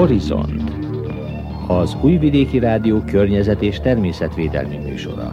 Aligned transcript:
Horizont 0.00 0.72
az 1.66 1.96
Újvidéki 2.02 2.58
Rádió 2.58 3.00
környezet 3.00 3.62
és 3.62 3.80
természetvédelmi 3.80 4.76
műsora. 4.76 5.32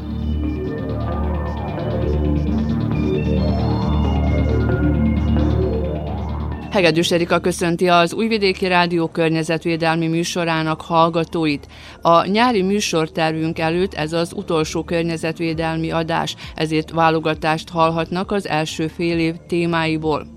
Hegedűs 6.71 7.11
Erika 7.11 7.39
köszönti 7.39 7.87
az 7.87 8.13
Újvidéki 8.13 8.67
Rádió 8.67 9.07
környezetvédelmi 9.07 10.07
műsorának 10.07 10.81
hallgatóit. 10.81 11.67
A 12.01 12.25
nyári 12.25 12.61
műsortervünk 12.61 13.59
előtt 13.59 13.93
ez 13.93 14.13
az 14.13 14.33
utolsó 14.35 14.83
környezetvédelmi 14.83 15.91
adás, 15.91 16.35
ezért 16.55 16.91
válogatást 16.91 17.69
hallhatnak 17.69 18.31
az 18.31 18.47
első 18.47 18.87
fél 18.87 19.19
év 19.19 19.35
témáiból. 19.47 20.36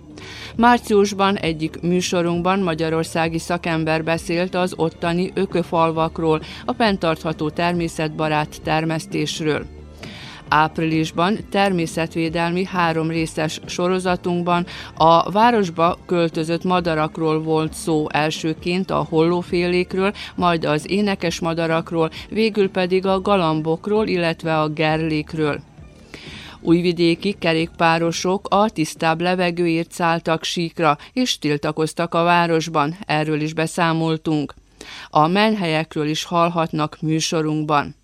Márciusban 0.61 1.37
egyik 1.37 1.81
műsorunkban 1.81 2.59
magyarországi 2.59 3.39
szakember 3.39 4.05
beszélt 4.05 4.55
az 4.55 4.73
ottani 4.77 5.31
ököfalvakról, 5.35 6.43
a 6.65 6.73
fenntartható 6.73 7.51
természetbarát 7.51 8.63
termesztésről. 8.63 9.67
Áprilisban 10.49 11.39
természetvédelmi 11.51 12.65
három 12.65 13.09
részes 13.09 13.61
sorozatunkban 13.67 14.67
a 14.97 15.31
városba 15.31 15.99
költözött 16.07 16.65
madarakról 16.65 17.43
volt 17.43 17.73
szó 17.73 18.07
elsőként 18.09 18.91
a 18.91 19.07
hollófélékről, 19.09 20.13
majd 20.35 20.65
az 20.65 20.91
énekes 20.91 21.41
madarakról, 21.41 22.11
végül 22.29 22.71
pedig 22.71 23.07
a 23.07 23.21
galambokról, 23.21 24.07
illetve 24.07 24.59
a 24.61 24.69
gerlékről. 24.69 25.70
Újvidéki 26.63 27.37
kerékpárosok 27.39 28.47
a 28.51 28.71
tisztább 28.71 29.21
levegőért 29.21 29.93
szálltak 29.93 30.45
síkra, 30.45 30.99
és 31.13 31.39
tiltakoztak 31.39 32.15
a 32.15 32.23
városban, 32.23 32.97
erről 33.07 33.41
is 33.41 33.55
beszámoltunk. 33.55 34.55
A 35.09 35.27
menhelyekről 35.27 36.07
is 36.09 36.25
hallhatnak 36.25 36.97
műsorunkban. 37.01 37.99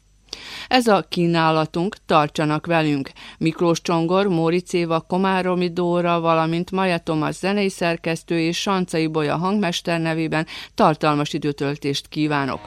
Ez 0.69 0.87
a 0.87 1.05
kínálatunk, 1.09 1.97
tartsanak 2.07 2.67
velünk. 2.67 3.11
Miklós 3.39 3.81
Csongor, 3.81 4.27
Móricz 4.27 4.75
Éva, 4.75 5.01
Komáromi 5.01 5.73
Dóra, 5.73 6.21
valamint 6.21 6.71
Maja 6.71 6.99
Tomasz 6.99 7.39
zenei 7.39 7.69
szerkesztő 7.69 8.39
és 8.41 8.61
Sancai 8.61 9.07
Bolya 9.07 9.37
hangmester 9.37 10.01
nevében 10.01 10.47
tartalmas 10.75 11.33
időtöltést 11.33 12.09
kívánok. 12.09 12.61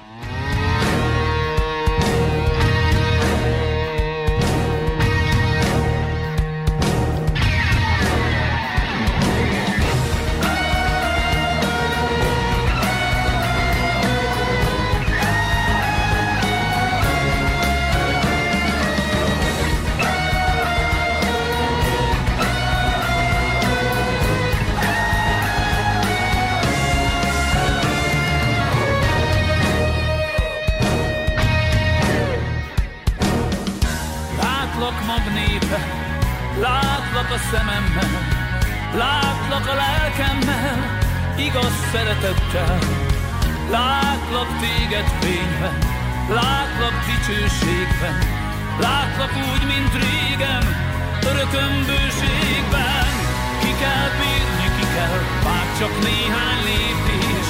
Csak 55.79 56.03
néhány 56.03 56.63
lépés 56.63 57.47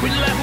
Hogy 0.00 0.10
lehújjon 0.10 0.33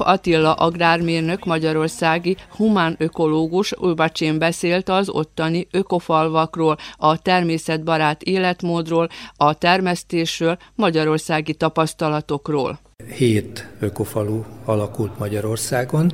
Attila 0.00 0.52
agrármérnök 0.52 1.44
magyarországi 1.44 2.36
humán 2.56 2.94
ökológus 2.98 3.72
Ulbacsén 3.72 4.38
beszélt 4.38 4.88
az 4.88 5.08
ottani 5.08 5.66
ökofalvakról, 5.70 6.76
a 6.96 7.18
természetbarát 7.18 8.22
életmódról, 8.22 9.08
a 9.36 9.54
termesztésről, 9.54 10.58
magyarországi 10.74 11.54
tapasztalatokról 11.54 12.78
hét 13.16 13.68
ökofalu 13.78 14.42
alakult 14.64 15.18
Magyarországon. 15.18 16.12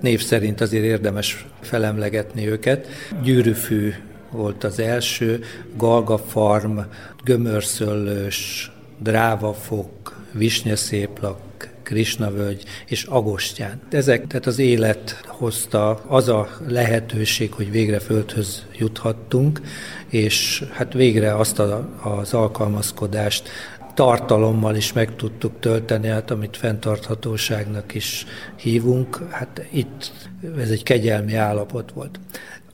Név 0.00 0.22
szerint 0.22 0.60
azért 0.60 0.84
érdemes 0.84 1.46
felemlegetni 1.60 2.48
őket. 2.48 2.86
Gyűrűfű 3.22 3.94
volt 4.30 4.64
az 4.64 4.78
első, 4.78 5.44
Galga 5.76 6.18
Farm, 6.18 6.78
Gömörszöllős, 7.24 8.70
Drávafok, 8.98 10.24
Visnyeszéplak, 10.32 11.68
Krisnavölgy 11.86 12.64
és 12.86 13.04
Agostyán. 13.04 13.80
Ezek, 13.90 14.26
tehát 14.26 14.46
az 14.46 14.58
élet 14.58 15.20
hozta 15.26 15.90
az 16.06 16.28
a 16.28 16.48
lehetőség, 16.68 17.52
hogy 17.52 17.70
végre 17.70 17.98
földhöz 17.98 18.66
juthattunk, 18.78 19.60
és 20.08 20.64
hát 20.72 20.92
végre 20.92 21.36
azt 21.36 21.58
a, 21.58 21.88
az 22.02 22.34
alkalmazkodást 22.34 23.48
tartalommal 23.94 24.76
is 24.76 24.92
meg 24.92 25.16
tudtuk 25.16 25.60
tölteni, 25.60 26.08
hát 26.08 26.30
amit 26.30 26.56
fenntarthatóságnak 26.56 27.94
is 27.94 28.26
hívunk, 28.56 29.28
hát 29.30 29.66
itt 29.70 30.12
ez 30.58 30.70
egy 30.70 30.82
kegyelmi 30.82 31.34
állapot 31.34 31.92
volt. 31.92 32.20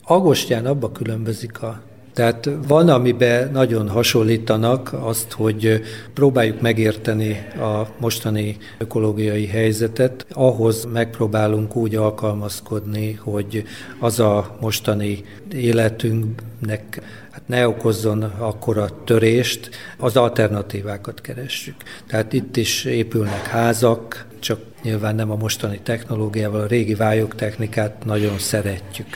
Agostyán 0.04 0.66
abba 0.66 0.92
különbözik 0.92 1.62
a 1.62 1.82
tehát 2.12 2.48
van, 2.66 2.88
amiben 2.88 3.50
nagyon 3.52 3.88
hasonlítanak 3.88 4.92
azt, 5.00 5.32
hogy 5.32 5.82
próbáljuk 6.14 6.60
megérteni 6.60 7.46
a 7.60 7.86
mostani 7.98 8.56
ökológiai 8.78 9.46
helyzetet, 9.46 10.26
ahhoz 10.32 10.86
megpróbálunk 10.92 11.76
úgy 11.76 11.94
alkalmazkodni, 11.94 13.12
hogy 13.12 13.64
az 13.98 14.20
a 14.20 14.56
mostani 14.60 15.24
életünknek 15.52 17.00
hát 17.30 17.42
ne 17.46 17.68
okozzon 17.68 18.22
akkora 18.22 18.88
törést, 19.04 19.70
az 19.98 20.16
alternatívákat 20.16 21.20
keressük. 21.20 21.76
Tehát 22.06 22.32
itt 22.32 22.56
is 22.56 22.84
épülnek 22.84 23.46
házak, 23.46 24.26
csak 24.38 24.60
nyilván 24.82 25.14
nem 25.14 25.30
a 25.30 25.36
mostani 25.36 25.80
technológiával, 25.82 26.60
a 26.60 26.66
régi 26.66 26.94
vályok 26.94 27.34
technikát 27.34 28.04
nagyon 28.04 28.38
szeretjük 28.38 29.06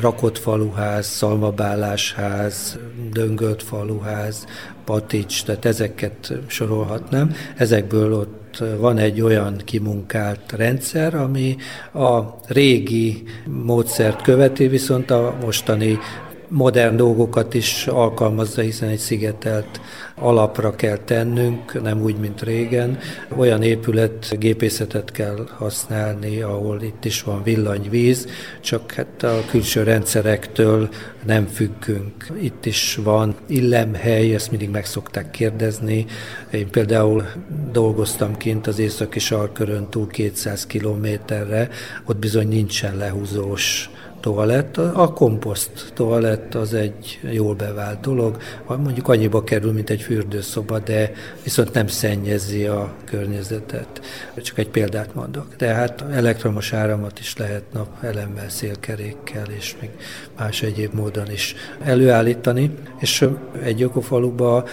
rakott 0.00 0.38
faluház, 0.38 1.06
szalmabálásház, 1.06 2.78
döngölt 3.12 3.62
faluház, 3.62 4.46
patics, 4.84 5.44
tehát 5.44 5.64
ezeket 5.64 6.32
sorolhatnám. 6.46 7.34
Ezekből 7.56 8.12
ott 8.12 8.62
van 8.78 8.98
egy 8.98 9.20
olyan 9.20 9.56
kimunkált 9.64 10.52
rendszer, 10.52 11.14
ami 11.14 11.56
a 11.94 12.20
régi 12.46 13.22
módszert 13.44 14.22
követi, 14.22 14.68
viszont 14.68 15.10
a 15.10 15.36
mostani 15.40 15.98
modern 16.48 16.96
dolgokat 16.96 17.54
is 17.54 17.86
alkalmazza, 17.86 18.60
hiszen 18.60 18.88
egy 18.88 18.98
szigetelt 18.98 19.80
alapra 20.14 20.74
kell 20.74 20.96
tennünk, 20.96 21.82
nem 21.82 22.02
úgy, 22.02 22.16
mint 22.16 22.42
régen. 22.42 22.98
Olyan 23.36 23.62
épület 23.62 24.38
gépészetet 24.38 25.10
kell 25.10 25.48
használni, 25.56 26.40
ahol 26.40 26.82
itt 26.82 27.04
is 27.04 27.22
van 27.22 27.42
villanyvíz, 27.42 28.28
csak 28.60 28.92
hát 28.92 29.22
a 29.22 29.42
külső 29.50 29.82
rendszerektől 29.82 30.88
nem 31.24 31.46
függünk. 31.46 32.26
Itt 32.40 32.66
is 32.66 32.98
van 33.02 33.34
illemhely, 33.46 34.34
ezt 34.34 34.50
mindig 34.50 34.70
meg 34.70 34.86
szokták 34.86 35.30
kérdezni. 35.30 36.06
Én 36.50 36.70
például 36.70 37.24
dolgoztam 37.72 38.36
kint 38.36 38.66
az 38.66 38.78
északi 38.78 39.18
sarkörön 39.18 39.88
túl 39.90 40.06
200 40.06 40.66
kilométerre, 40.66 41.68
ott 42.04 42.16
bizony 42.16 42.48
nincsen 42.48 42.96
lehúzós 42.96 43.90
toalett. 44.26 44.76
A 44.76 45.12
komposzt 45.12 45.92
toalett 45.94 46.54
az 46.54 46.74
egy 46.74 47.20
jól 47.30 47.54
bevált 47.54 48.00
dolog, 48.00 48.36
mondjuk 48.66 49.08
annyiba 49.08 49.44
kerül, 49.44 49.72
mint 49.72 49.90
egy 49.90 50.00
fürdőszoba, 50.00 50.78
de 50.78 51.12
viszont 51.42 51.72
nem 51.72 51.86
szennyezi 51.86 52.64
a 52.64 52.92
környezetet. 53.04 54.00
Csak 54.42 54.58
egy 54.58 54.68
példát 54.68 55.14
mondok. 55.14 55.56
Tehát 55.56 56.04
elektromos 56.12 56.72
áramot 56.72 57.18
is 57.18 57.36
lehet 57.36 57.62
napelemmel, 57.72 58.48
szélkerékkel 58.48 59.46
és 59.56 59.76
még 59.80 59.90
más 60.38 60.62
egyéb 60.62 60.94
módon 60.94 61.30
is 61.30 61.54
előállítani, 61.84 62.74
és 62.98 63.28
egy 63.62 63.82
ökofaluba 63.82 64.64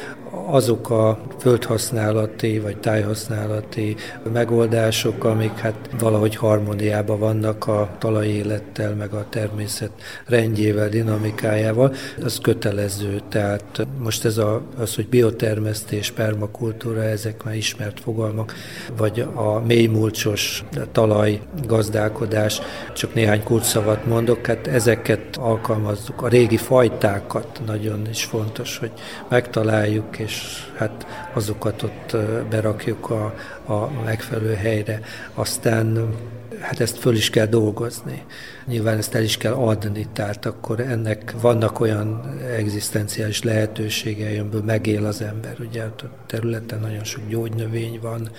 azok 0.45 0.89
a 0.89 1.19
földhasználati 1.39 2.59
vagy 2.59 2.77
tájhasználati 2.77 3.95
megoldások, 4.33 5.23
amik 5.23 5.57
hát 5.57 5.89
valahogy 5.99 6.35
harmóniában 6.35 7.19
vannak 7.19 7.67
a 7.67 7.89
talajélettel, 7.99 8.95
meg 8.95 9.13
a 9.13 9.25
természet 9.29 9.91
rendjével, 10.25 10.89
dinamikájával, 10.89 11.93
az 12.23 12.39
kötelező. 12.41 13.21
Tehát 13.29 13.87
most 13.99 14.25
ez 14.25 14.37
a, 14.37 14.61
az, 14.77 14.95
hogy 14.95 15.07
biotermesztés, 15.07 16.11
permakultúra, 16.11 17.03
ezek 17.03 17.43
már 17.43 17.55
ismert 17.55 17.99
fogalmak, 17.99 18.53
vagy 18.97 19.25
a 19.33 19.59
mélymulcsos 19.59 20.63
talaj 20.91 21.41
gazdálkodás, 21.67 22.61
csak 22.93 23.13
néhány 23.13 23.43
kulcsszavat 23.43 24.05
mondok, 24.05 24.45
hát 24.45 24.67
ezeket 24.67 25.37
alkalmazzuk. 25.37 26.21
A 26.21 26.27
régi 26.27 26.57
fajtákat 26.57 27.61
nagyon 27.65 28.07
is 28.09 28.23
fontos, 28.23 28.77
hogy 28.77 28.91
megtaláljuk, 29.29 30.19
és 30.23 30.63
hát 30.75 31.07
azokat 31.33 31.83
ott 31.83 32.17
berakjuk 32.49 33.09
a, 33.09 33.33
a 33.73 33.89
megfelelő 34.05 34.53
helyre. 34.53 34.99
Aztán 35.33 36.15
hát 36.59 36.79
ezt 36.79 36.97
föl 36.97 37.15
is 37.15 37.29
kell 37.29 37.45
dolgozni. 37.45 38.23
Nyilván 38.65 38.97
ezt 38.97 39.15
el 39.15 39.23
is 39.23 39.37
kell 39.37 39.53
adni, 39.53 40.07
tehát 40.13 40.45
akkor 40.45 40.79
ennek 40.79 41.33
vannak 41.41 41.79
olyan 41.79 42.37
egzisztenciális 42.55 43.43
lehetőségei, 43.43 44.37
amiből 44.37 44.63
megél 44.63 45.05
az 45.05 45.21
ember. 45.21 45.55
Ugye 45.59 45.83
a 45.83 45.93
területen 46.25 46.79
nagyon 46.79 47.03
sok 47.03 47.27
gyógynövény 47.27 47.99
van, 48.01 48.29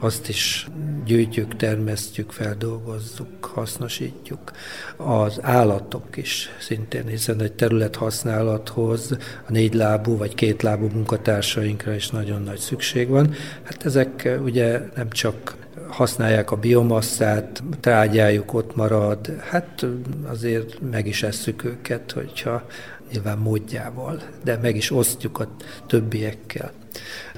azt 0.00 0.28
is 0.28 0.68
gyűjtjük, 1.04 1.56
termesztjük, 1.56 2.32
feldolgozzuk, 2.32 3.44
hasznosítjuk. 3.44 4.52
Az 4.96 5.38
állatok 5.42 6.16
is 6.16 6.50
szintén, 6.60 7.06
hiszen 7.06 7.40
egy 7.40 7.52
terület 7.52 7.96
használathoz 7.96 9.16
a 9.48 9.52
négy 9.52 9.74
lábú 9.74 10.16
vagy 10.16 10.34
két 10.34 10.62
lábú 10.62 10.88
munkatársainkra 11.26 11.94
is 11.94 12.08
nagyon 12.08 12.42
nagy 12.42 12.58
szükség 12.58 13.08
van. 13.08 13.34
Hát 13.62 13.84
ezek 13.84 14.38
ugye 14.42 14.80
nem 14.94 15.10
csak 15.10 15.56
használják 15.88 16.50
a 16.50 16.56
biomasszát, 16.56 17.62
trágyájuk 17.80 18.54
ott 18.54 18.76
marad, 18.76 19.36
hát 19.40 19.86
azért 20.26 20.80
meg 20.90 21.06
is 21.06 21.22
esszük 21.22 21.64
őket, 21.64 22.12
hogyha 22.12 22.66
nyilván 23.12 23.38
módjával, 23.38 24.22
de 24.44 24.58
meg 24.62 24.76
is 24.76 24.90
osztjuk 24.90 25.38
a 25.38 25.56
többiekkel. 25.86 26.72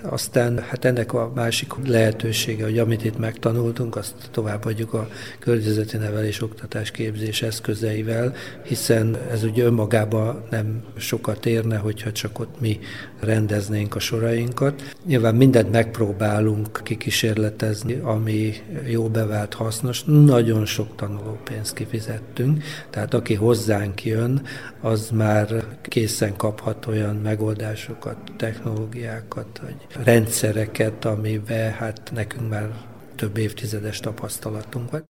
Aztán 0.03 0.59
hát 0.59 0.85
ennek 0.85 1.13
a 1.13 1.33
másik 1.35 1.73
lehetősége, 1.87 2.65
hogy 2.65 2.79
amit 2.79 3.05
itt 3.05 3.19
megtanultunk, 3.19 3.97
azt 3.97 4.15
továbbadjuk 4.31 4.95
a 4.95 5.09
környezeti 5.39 5.97
nevelés 5.97 6.43
oktatás 6.43 6.91
képzés 6.91 7.43
eszközeivel, 7.43 8.35
hiszen 8.63 9.17
ez 9.31 9.43
ugye 9.43 9.65
önmagában 9.65 10.45
nem 10.51 10.83
sokat 10.97 11.47
érne, 11.47 11.77
hogyha 11.77 12.13
csak 12.13 12.39
ott 12.39 12.61
mi 12.61 12.79
rendeznénk 13.21 13.95
a 13.95 13.99
sorainkat. 13.99 14.95
Nyilván 15.07 15.35
mindent 15.35 15.71
megpróbálunk 15.71 16.81
kikísérletezni, 16.83 17.95
ami 17.95 18.55
jó 18.87 19.09
bevált, 19.09 19.55
hasznos. 19.55 20.03
Nagyon 20.05 20.67
sok 20.67 20.97
tanulópénzt 20.97 21.75
kifizettünk, 21.75 22.63
tehát 22.91 23.15
aki 23.15 23.35
hozzánk 23.35 24.05
jön, 24.05 24.43
az 24.81 25.11
már 25.11 25.65
készen 25.83 26.37
kaphat 26.37 26.87
olyan 26.87 27.17
megoldásokat, 27.17 28.17
technológiákat, 28.37 29.61
vagy 29.63 29.88
rendszereket, 30.05 31.05
amiben 31.05 31.73
hát 31.73 32.11
nekünk 32.15 32.51
már 32.51 32.71
több 33.15 33.37
évtizedes 33.37 34.01
tapasztalatunk 34.01 34.91
van. 34.91 35.05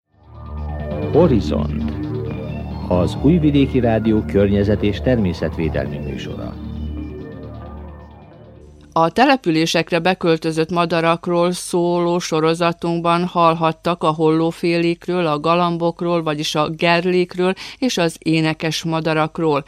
Horizont 1.11 1.93
az 2.87 3.17
Újvidéki 3.21 3.79
Rádió 3.79 4.21
környezet 4.21 4.83
és 4.83 5.01
természetvédelmi 5.01 5.97
műsora. 5.97 6.53
A 8.97 9.09
településekre 9.09 9.99
beköltözött 9.99 10.69
madarakról 10.69 11.51
szóló 11.51 12.19
sorozatunkban 12.19 13.25
hallhattak 13.25 14.03
a 14.03 14.11
hollófélékről, 14.11 15.25
a 15.25 15.39
galambokról, 15.39 16.23
vagyis 16.23 16.55
a 16.55 16.69
gerlékről 16.69 17.53
és 17.77 17.97
az 17.97 18.15
énekes 18.19 18.83
madarakról. 18.83 19.63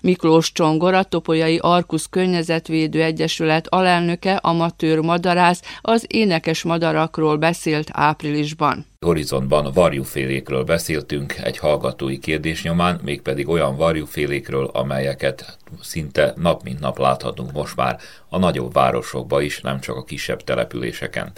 Miklós 0.00 0.52
Csongor, 0.52 0.94
a 0.94 1.02
Topolyai 1.02 1.58
Arkusz 1.62 2.06
Környezetvédő 2.10 3.02
Egyesület 3.02 3.66
alelnöke, 3.68 4.36
amatőr 4.36 4.98
madarász 4.98 5.62
az 5.80 6.04
énekes 6.08 6.62
madarakról 6.62 7.36
beszélt 7.36 7.88
áprilisban. 7.92 8.86
Horizontban 9.00 9.70
varjúfélékről 9.74 10.64
beszéltünk 10.64 11.34
egy 11.42 11.58
hallgatói 11.58 12.18
kérdés 12.18 12.62
nyomán, 12.62 13.00
mégpedig 13.02 13.48
olyan 13.48 13.76
varjúfélékről, 13.76 14.70
amelyeket 14.72 15.58
szinte 15.80 16.34
nap 16.36 16.62
mint 16.62 16.80
nap 16.80 16.98
láthatunk 16.98 17.52
most 17.52 17.76
már 17.76 17.98
a 18.28 18.38
nagyobb 18.38 18.72
városokban 18.72 19.42
is, 19.42 19.60
nem 19.60 19.80
csak 19.80 19.96
a 19.96 20.04
kisebb 20.04 20.44
településeken. 20.44 21.32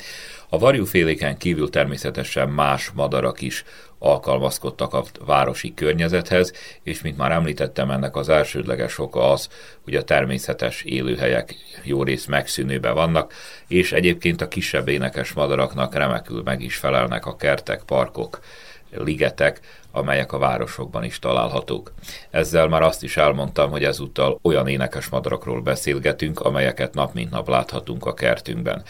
A 0.48 0.58
varjúféléken 0.58 1.36
kívül 1.36 1.70
természetesen 1.70 2.48
más 2.48 2.90
madarak 2.94 3.40
is 3.40 3.64
alkalmazkodtak 4.02 4.94
a 4.94 5.04
városi 5.24 5.74
környezethez, 5.74 6.52
és 6.82 7.02
mint 7.02 7.16
már 7.16 7.30
említettem, 7.30 7.90
ennek 7.90 8.16
az 8.16 8.28
elsődleges 8.28 8.98
oka 8.98 9.30
az, 9.30 9.48
hogy 9.84 9.94
a 9.94 10.04
természetes 10.04 10.82
élőhelyek 10.82 11.56
jó 11.82 12.02
rész 12.02 12.26
megszűnőbe 12.26 12.90
vannak, 12.90 13.32
és 13.68 13.92
egyébként 13.92 14.40
a 14.40 14.48
kisebb 14.48 14.88
énekes 14.88 15.32
madaraknak 15.32 15.94
remekül 15.94 16.42
meg 16.42 16.62
is 16.62 16.76
felelnek 16.76 17.26
a 17.26 17.36
kertek, 17.36 17.82
parkok, 17.82 18.40
ligetek, 18.96 19.60
amelyek 19.90 20.32
a 20.32 20.38
városokban 20.38 21.04
is 21.04 21.18
találhatók. 21.18 21.92
Ezzel 22.30 22.68
már 22.68 22.82
azt 22.82 23.02
is 23.02 23.16
elmondtam, 23.16 23.70
hogy 23.70 23.84
ezúttal 23.84 24.38
olyan 24.42 24.68
énekes 24.68 25.08
madarakról 25.08 25.60
beszélgetünk, 25.60 26.40
amelyeket 26.40 26.94
nap 26.94 27.14
mint 27.14 27.30
nap 27.30 27.48
láthatunk 27.48 28.06
a 28.06 28.14
kertünkben. 28.14 28.82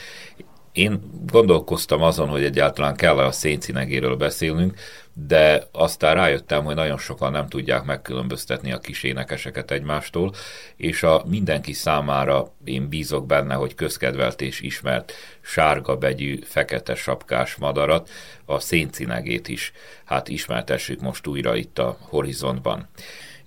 Én 0.73 1.01
gondolkoztam 1.27 2.03
azon, 2.03 2.29
hogy 2.29 2.45
egyáltalán 2.45 2.97
kell 2.97 3.19
-e 3.19 3.25
a 3.25 3.33
széncinegéről 3.33 4.17
beszélnünk, 4.17 4.75
de 5.15 5.67
aztán 5.73 6.15
rájöttem, 6.15 6.65
hogy 6.65 6.75
nagyon 6.75 6.99
sokan 6.99 7.33
nem 7.33 7.49
tudják 7.49 7.85
megkülönböztetni 7.85 8.73
a 8.73 8.79
kis 8.79 9.03
énekeseket 9.03 9.71
egymástól, 9.71 10.35
és 10.77 11.03
a 11.03 11.23
mindenki 11.27 11.73
számára 11.73 12.53
én 12.65 12.89
bízok 12.89 13.27
benne, 13.27 13.55
hogy 13.55 13.75
közkedvelt 13.75 14.41
és 14.41 14.61
ismert 14.61 15.13
sárga 15.41 15.97
begyű, 15.97 16.39
fekete 16.45 16.95
sapkás 16.95 17.55
madarat, 17.55 18.11
a 18.45 18.59
széncinegét 18.59 19.49
is, 19.49 19.73
hát 20.05 20.29
ismertessük 20.29 21.01
most 21.01 21.27
újra 21.27 21.57
itt 21.57 21.79
a 21.79 21.97
horizontban. 22.01 22.89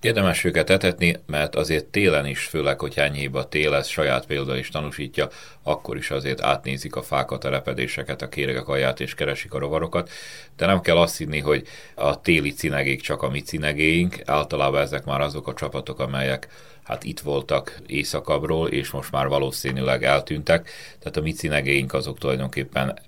Érdemes 0.06 0.44
őket 0.44 0.70
etetni, 0.70 1.16
mert 1.26 1.56
azért 1.56 1.86
télen 1.86 2.26
is, 2.26 2.44
főleg, 2.44 2.80
hogy 2.80 2.94
enyhébb 2.96 3.34
a 3.34 3.48
tél, 3.48 3.74
ez 3.74 3.88
saját 3.88 4.26
példa 4.26 4.58
is 4.58 4.70
tanúsítja, 4.70 5.30
akkor 5.64 5.98
is 5.98 6.12
azért 6.12 6.42
átnézik 6.42 6.96
a 6.96 7.02
fákat, 7.02 7.44
a 7.44 7.50
repedéseket, 7.50 8.22
a 8.22 8.30
kéregek 8.30 8.68
alját 8.68 9.00
és 9.00 9.14
keresik 9.14 9.54
a 9.54 9.60
rovarokat, 9.60 10.10
de 10.58 10.66
nem 10.66 10.82
kell 10.82 10.98
azt 10.98 11.18
hinni, 11.18 11.40
hogy 11.40 11.68
a 11.96 12.22
téli 12.22 12.52
cinegék 12.52 13.02
csak 13.02 13.22
a 13.22 13.30
mi 13.30 13.42
cinegéink, 13.42 14.22
általában 14.26 14.82
ezek 14.82 15.06
már 15.06 15.22
azok 15.22 15.48
a 15.48 15.54
csapatok, 15.54 16.00
amelyek 16.00 16.48
hát 16.84 17.04
itt 17.04 17.20
voltak 17.20 17.82
északabbról, 17.86 18.68
és 18.70 18.90
most 18.90 19.12
már 19.12 19.28
valószínűleg 19.28 20.04
eltűntek, 20.04 20.70
tehát 21.00 21.18
a 21.18 21.22
mi 21.22 21.32
cinegéink 21.32 21.94
azok 21.94 22.18
tulajdonképpen 22.18 23.00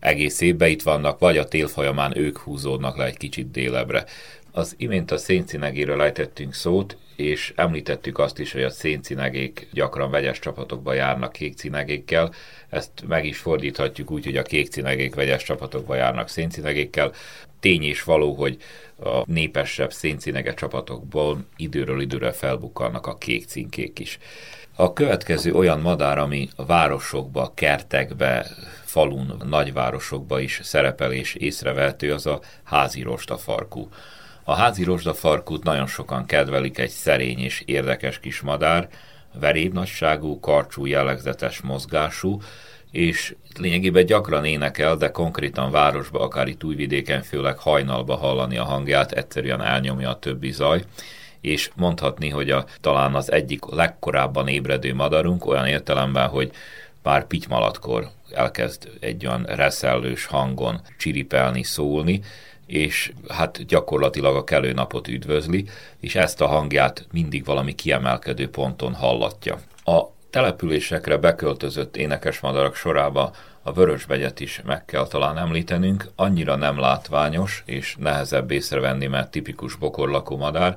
egész 0.00 0.40
évben 0.40 0.68
itt 0.68 0.82
vannak, 0.82 1.18
vagy 1.18 1.36
a 1.36 1.48
tél 1.48 1.68
folyamán 1.68 2.16
ők 2.16 2.38
húzódnak 2.38 2.96
le 2.96 3.04
egy 3.04 3.16
kicsit 3.16 3.50
délebre. 3.50 4.04
Az 4.58 4.74
imént 4.76 5.10
a 5.10 5.16
széncinegéről 5.16 6.02
ejtettünk 6.02 6.54
szót, 6.54 6.96
és 7.16 7.52
említettük 7.56 8.18
azt 8.18 8.38
is, 8.38 8.52
hogy 8.52 8.62
a 8.62 8.70
széncinegék 8.70 9.68
gyakran 9.72 10.10
vegyes 10.10 10.38
csapatokba 10.38 10.92
járnak 10.92 11.32
kékcinegékkel. 11.32 12.32
Ezt 12.68 12.90
meg 13.08 13.24
is 13.24 13.38
fordíthatjuk 13.38 14.10
úgy, 14.10 14.24
hogy 14.24 14.36
a 14.36 14.42
kékcinegék 14.42 15.14
vegyes 15.14 15.42
csapatokba 15.42 15.94
járnak 15.94 16.28
széncinegékkel. 16.28 17.12
Tény 17.60 17.82
és 17.82 18.02
való, 18.02 18.34
hogy 18.34 18.56
a 19.00 19.22
népesebb 19.26 19.92
széncinege 19.92 20.54
csapatokból 20.54 21.44
időről 21.56 22.00
időre 22.00 22.32
felbukkannak 22.32 23.06
a 23.06 23.18
kék 23.18 23.46
cinkék 23.46 23.98
is. 23.98 24.18
A 24.76 24.92
következő 24.92 25.52
olyan 25.52 25.80
madár, 25.80 26.18
ami 26.18 26.48
városokba, 26.56 27.52
kertekbe, 27.54 28.46
falun, 28.84 29.42
nagyvárosokba 29.48 30.40
is 30.40 30.60
szerepel 30.62 31.12
és 31.12 31.34
észrevehető, 31.34 32.12
az 32.12 32.26
a 32.26 32.40
házi 32.62 33.02
rostafarkú. 33.02 33.88
A 34.48 34.54
házi 34.54 34.84
rozsdafarkút 34.84 35.64
nagyon 35.64 35.86
sokan 35.86 36.26
kedvelik, 36.26 36.78
egy 36.78 36.90
szerény 36.90 37.38
és 37.38 37.62
érdekes 37.66 38.20
kis 38.20 38.40
madár, 38.40 38.88
veréb 39.40 39.72
nagyságú, 39.72 40.40
karcsú, 40.40 40.86
jellegzetes 40.86 41.60
mozgású, 41.60 42.40
és 42.90 43.34
lényegében 43.58 44.06
gyakran 44.06 44.44
énekel, 44.44 44.96
de 44.96 45.10
konkrétan 45.10 45.70
városba, 45.70 46.20
akár 46.20 46.48
itt 46.48 46.64
újvidéken, 46.64 47.22
főleg 47.22 47.58
hajnalba 47.58 48.16
hallani 48.16 48.56
a 48.56 48.64
hangját, 48.64 49.12
egyszerűen 49.12 49.62
elnyomja 49.62 50.10
a 50.10 50.18
többi 50.18 50.50
zaj, 50.50 50.84
és 51.40 51.70
mondhatni, 51.76 52.28
hogy 52.28 52.50
a, 52.50 52.64
talán 52.80 53.14
az 53.14 53.32
egyik 53.32 53.64
legkorábban 53.64 54.48
ébredő 54.48 54.94
madarunk 54.94 55.46
olyan 55.46 55.66
értelemben, 55.66 56.28
hogy 56.28 56.50
már 57.02 57.26
pitymalatkor 57.26 58.08
elkezd 58.32 58.88
egy 59.00 59.26
olyan 59.26 59.42
reszellős 59.42 60.26
hangon 60.26 60.80
csiripelni, 60.98 61.62
szólni, 61.62 62.20
és 62.68 63.12
hát 63.28 63.66
gyakorlatilag 63.66 64.36
a 64.36 64.44
kelő 64.44 64.72
napot 64.72 65.08
üdvözli, 65.08 65.64
és 66.00 66.14
ezt 66.14 66.40
a 66.40 66.46
hangját 66.46 67.06
mindig 67.12 67.44
valami 67.44 67.74
kiemelkedő 67.74 68.48
ponton 68.48 68.94
hallatja. 68.94 69.58
A 69.84 70.02
településekre 70.30 71.16
beköltözött 71.16 71.96
énekesmadarak 71.96 72.74
sorába 72.74 73.32
a 73.62 73.72
vörösbegyet 73.72 74.40
is 74.40 74.62
meg 74.64 74.84
kell 74.84 75.06
talán 75.06 75.38
említenünk, 75.38 76.10
annyira 76.16 76.56
nem 76.56 76.78
látványos 76.78 77.62
és 77.66 77.96
nehezebb 77.98 78.50
észrevenni, 78.50 79.06
mert 79.06 79.30
tipikus 79.30 79.74
bokorlakó 79.74 80.36
madár, 80.36 80.76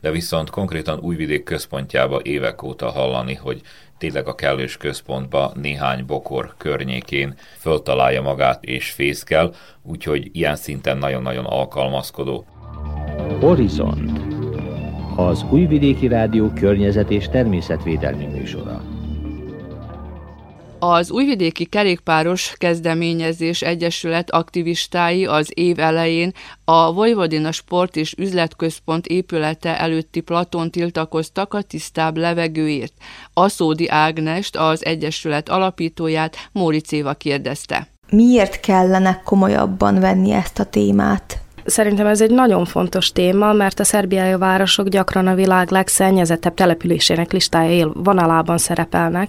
de 0.00 0.10
viszont 0.10 0.50
konkrétan 0.50 0.98
Újvidék 0.98 1.42
központjába 1.42 2.20
évek 2.22 2.62
óta 2.62 2.90
hallani, 2.90 3.34
hogy 3.34 3.60
tényleg 4.00 4.26
a 4.26 4.34
kellős 4.34 4.76
központba 4.76 5.52
néhány 5.54 6.06
bokor 6.06 6.54
környékén 6.56 7.34
föltalálja 7.58 8.22
magát 8.22 8.64
és 8.64 8.90
fészkel, 8.90 9.52
úgyhogy 9.82 10.30
ilyen 10.32 10.56
szinten 10.56 10.98
nagyon-nagyon 10.98 11.44
alkalmazkodó. 11.44 12.44
Horizont 13.40 14.20
az 15.16 15.44
Újvidéki 15.50 16.08
Rádió 16.08 16.48
környezet 16.48 17.10
és 17.10 17.28
természetvédelmi 17.28 18.24
műsora. 18.24 18.99
Az 20.82 21.10
újvidéki 21.10 21.64
kerékpáros 21.64 22.54
kezdeményezés 22.58 23.62
egyesület 23.62 24.30
aktivistái 24.30 25.26
az 25.26 25.50
év 25.54 25.78
elején 25.78 26.32
a 26.64 26.92
Vojvodina 26.92 27.52
Sport 27.52 27.96
és 27.96 28.14
Üzletközpont 28.18 29.06
épülete 29.06 29.78
előtti 29.78 30.20
platon 30.20 30.70
tiltakoztak 30.70 31.54
a 31.54 31.62
tisztább 31.62 32.16
levegőért. 32.16 32.92
Aszódi 33.34 33.88
Ágnest, 33.88 34.56
az 34.56 34.84
egyesület 34.84 35.48
alapítóját 35.48 36.36
Móric 36.52 36.92
Éva 36.92 37.14
kérdezte. 37.14 37.86
Miért 38.10 38.60
kellene 38.60 39.22
komolyabban 39.24 40.00
venni 40.00 40.30
ezt 40.30 40.58
a 40.58 40.64
témát? 40.64 41.38
Szerintem 41.64 42.06
ez 42.06 42.20
egy 42.20 42.30
nagyon 42.30 42.64
fontos 42.64 43.12
téma, 43.12 43.52
mert 43.52 43.80
a 43.80 43.84
szerbiai 43.84 44.36
városok 44.36 44.88
gyakran 44.88 45.26
a 45.26 45.34
világ 45.34 45.70
legszennyezettebb 45.70 46.54
településének 46.54 47.32
listája 47.32 47.70
él 47.70 47.92
vonalában 47.94 48.58
szerepelnek, 48.58 49.28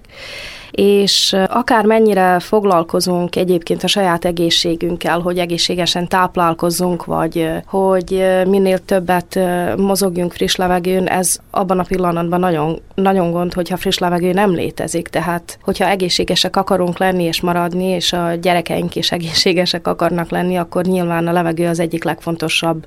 és 0.72 1.36
akár 1.48 1.86
mennyire 1.86 2.40
foglalkozunk 2.40 3.36
egyébként 3.36 3.84
a 3.84 3.88
saját 3.88 4.25
egészségünkkel, 4.25 5.20
hogy 5.20 5.38
egészségesen 5.38 6.08
táplálkozzunk, 6.08 7.06
vagy 7.06 7.50
hogy 7.66 8.24
minél 8.48 8.86
többet 8.86 9.40
mozogjunk 9.78 10.34
friss 10.34 10.56
levegőn, 10.56 11.08
ez 11.08 11.38
abban 11.51 11.80
a 11.80 11.84
pillanatban 11.84 12.40
nagyon, 12.40 12.82
nagyon 12.96 13.32
gond, 13.32 13.54
hogyha 13.54 13.78
friss 13.78 13.98
levegő 13.98 14.32
nem 14.32 14.51
létezik. 14.51 15.08
Tehát, 15.08 15.58
hogyha 15.62 15.88
egészségesek 15.88 16.56
akarunk 16.56 16.98
lenni 16.98 17.24
és 17.24 17.42
maradni, 17.42 17.86
és 17.86 18.13
a 18.13 18.34
gyerekeink 18.42 18.96
is 18.96 19.12
egészségesek 19.12 19.88
akarnak 19.88 20.30
lenni, 20.30 20.58
akkor 20.58 20.86
nyilván 20.86 21.28
a 21.28 21.32
levegő 21.32 21.68
az 21.68 21.80
egyik 21.80 22.04
legfontosabb 22.04 22.86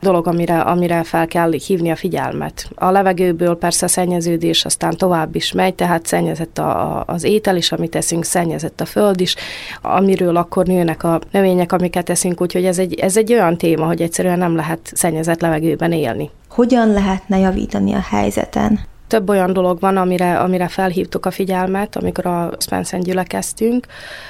dolog, 0.00 0.26
amire, 0.26 0.60
amire 0.60 1.02
fel 1.02 1.26
kell 1.26 1.52
hívni 1.66 1.90
a 1.90 1.96
figyelmet. 1.96 2.68
A 2.74 2.90
levegőből 2.90 3.56
persze 3.56 3.86
szennyeződés 3.86 4.64
aztán 4.64 4.96
tovább 4.96 5.34
is 5.34 5.52
megy, 5.52 5.74
tehát 5.74 6.06
szennyezett 6.06 6.58
a, 6.58 6.98
a, 6.98 7.04
az 7.06 7.21
az 7.22 7.28
étel 7.28 7.56
is, 7.56 7.72
amit 7.72 7.94
eszünk, 7.94 8.24
szennyezett 8.24 8.80
a 8.80 8.84
föld 8.84 9.20
is, 9.20 9.36
amiről 9.82 10.36
akkor 10.36 10.66
nőnek 10.66 11.04
a 11.04 11.20
növények, 11.30 11.72
amiket 11.72 12.10
eszünk, 12.10 12.40
úgyhogy 12.40 12.64
ez 12.64 12.78
egy, 12.78 12.94
ez 12.94 13.16
egy 13.16 13.32
olyan 13.32 13.56
téma, 13.56 13.86
hogy 13.86 14.02
egyszerűen 14.02 14.38
nem 14.38 14.56
lehet 14.56 14.90
szennyezett 14.94 15.40
levegőben 15.40 15.92
élni. 15.92 16.30
Hogyan 16.48 16.92
lehetne 16.92 17.38
javítani 17.38 17.92
a 17.92 18.00
helyzeten? 18.00 18.80
Több 19.12 19.28
olyan 19.28 19.52
dolog 19.52 19.80
van, 19.80 19.96
amire, 19.96 20.38
amire 20.38 20.68
felhívtuk 20.68 21.26
a 21.26 21.30
figyelmet, 21.30 21.96
amikor 21.96 22.26
a 22.26 22.50
Spencer 22.58 23.00
gyülekeztünk. 23.00 23.86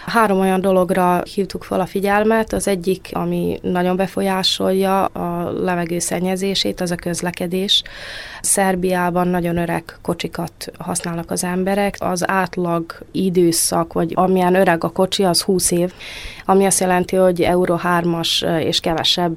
Három 0.06 0.38
olyan 0.38 0.60
dologra 0.60 1.22
hívtuk 1.34 1.64
fel 1.64 1.80
a 1.80 1.86
figyelmet. 1.86 2.52
Az 2.52 2.68
egyik, 2.68 3.08
ami 3.12 3.58
nagyon 3.62 3.96
befolyásolja 3.96 5.04
a 5.04 5.52
levegő 5.52 5.98
szennyezését, 5.98 6.80
az 6.80 6.90
a 6.90 6.94
közlekedés. 6.94 7.82
Szerbiában 8.40 9.28
nagyon 9.28 9.56
öreg 9.56 9.98
kocsikat 10.00 10.72
használnak 10.78 11.30
az 11.30 11.44
emberek. 11.44 11.96
Az 11.98 12.28
átlag 12.30 12.84
időszak, 13.12 13.92
vagy 13.92 14.12
amilyen 14.14 14.54
öreg 14.54 14.84
a 14.84 14.88
kocsi, 14.88 15.22
az 15.24 15.42
20 15.42 15.70
év, 15.70 15.92
ami 16.44 16.64
azt 16.64 16.80
jelenti, 16.80 17.16
hogy 17.16 17.40
Euro 17.40 17.76
3-as 17.82 18.60
és 18.60 18.80
kevesebb, 18.80 19.36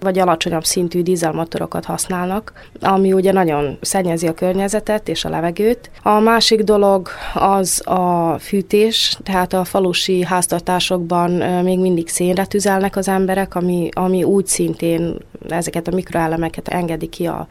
vagy 0.00 0.18
alacsonyabb 0.18 0.64
szintű 0.64 1.02
dízelmotorokat 1.02 1.84
használnak, 1.84 2.52
ami 2.80 3.12
ugye 3.12 3.32
nagyon 3.32 3.78
szennyezi 3.80 4.26
a 4.26 4.34
környezetet 4.86 5.08
és 5.08 5.24
a 5.24 5.28
levegőt. 5.28 5.90
A 6.02 6.20
másik 6.20 6.62
dolog 6.62 7.08
az 7.34 7.86
a 7.86 8.36
fűtés, 8.38 9.18
tehát 9.22 9.52
a 9.52 9.64
falusi 9.64 10.24
háztartásokban 10.24 11.30
még 11.62 11.78
mindig 11.78 12.08
szénre 12.08 12.46
tüzelnek 12.46 12.96
az 12.96 13.08
emberek, 13.08 13.54
ami, 13.54 13.88
ami 13.92 14.22
úgy 14.22 14.46
szintén 14.46 15.18
ezeket 15.48 15.88
a 15.88 15.94
mikroelemeket 15.94 16.68
engedi 16.68 17.06
ki 17.08 17.26
a, 17.26 17.46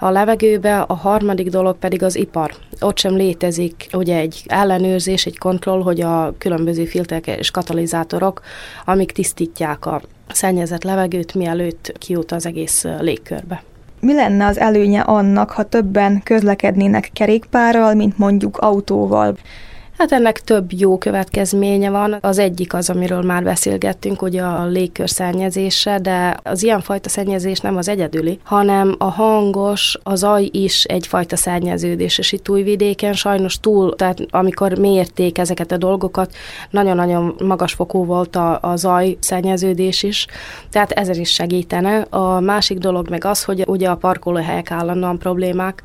a 0.00 0.10
levegőbe, 0.10 0.80
a 0.80 0.94
harmadik 0.94 1.48
dolog 1.48 1.76
pedig 1.76 2.02
az 2.02 2.16
ipar. 2.16 2.54
Ott 2.80 2.98
sem 2.98 3.16
létezik 3.16 3.88
ugye 3.92 4.16
egy 4.16 4.42
ellenőrzés, 4.46 5.26
egy 5.26 5.38
kontroll, 5.38 5.82
hogy 5.82 6.00
a 6.00 6.34
különböző 6.38 6.84
filterek 6.84 7.26
és 7.26 7.50
katalizátorok, 7.50 8.40
amik 8.84 9.12
tisztítják 9.12 9.86
a 9.86 10.02
szennyezett 10.28 10.82
levegőt, 10.84 11.34
mielőtt 11.34 11.92
kijut 11.98 12.32
az 12.32 12.46
egész 12.46 12.84
légkörbe. 13.00 13.62
Mi 14.04 14.14
lenne 14.14 14.46
az 14.46 14.58
előnye 14.58 15.00
annak, 15.00 15.50
ha 15.50 15.62
többen 15.62 16.22
közlekednének 16.22 17.10
kerékpárral, 17.12 17.94
mint 17.94 18.18
mondjuk 18.18 18.58
autóval? 18.58 19.36
Hát 19.98 20.12
ennek 20.12 20.40
több 20.40 20.72
jó 20.72 20.98
következménye 20.98 21.90
van. 21.90 22.16
Az 22.20 22.38
egyik 22.38 22.74
az, 22.74 22.90
amiről 22.90 23.22
már 23.22 23.42
beszélgettünk, 23.42 24.22
ugye 24.22 24.42
a 24.42 24.66
légkör 24.66 25.10
szennyezése, 25.10 25.98
de 25.98 26.36
az 26.42 26.62
ilyenfajta 26.62 27.08
szennyezés 27.08 27.60
nem 27.60 27.76
az 27.76 27.88
egyedüli, 27.88 28.38
hanem 28.42 28.94
a 28.98 29.04
hangos, 29.04 29.98
az 30.02 30.24
aj 30.24 30.48
is 30.52 30.84
egyfajta 30.84 31.36
szennyeződés, 31.36 32.18
és 32.18 32.32
itt 32.32 32.48
újvidéken 32.48 33.12
sajnos 33.12 33.60
túl, 33.60 33.96
tehát 33.96 34.26
amikor 34.30 34.78
mérték 34.78 35.38
ezeket 35.38 35.72
a 35.72 35.76
dolgokat, 35.76 36.34
nagyon-nagyon 36.70 37.34
magas 37.44 37.72
fokú 37.72 38.04
volt 38.04 38.36
a, 38.36 38.58
a 38.62 38.76
zaj 38.76 39.16
szennyeződés 39.20 40.02
is, 40.02 40.26
tehát 40.70 40.90
ezen 40.90 41.20
is 41.20 41.32
segítene. 41.32 42.00
A 42.00 42.40
másik 42.40 42.78
dolog 42.78 43.08
meg 43.10 43.24
az, 43.24 43.44
hogy 43.44 43.64
ugye 43.66 43.88
a 43.88 43.96
parkolóhelyek 43.96 44.70
állandóan 44.70 45.18
problémák, 45.18 45.82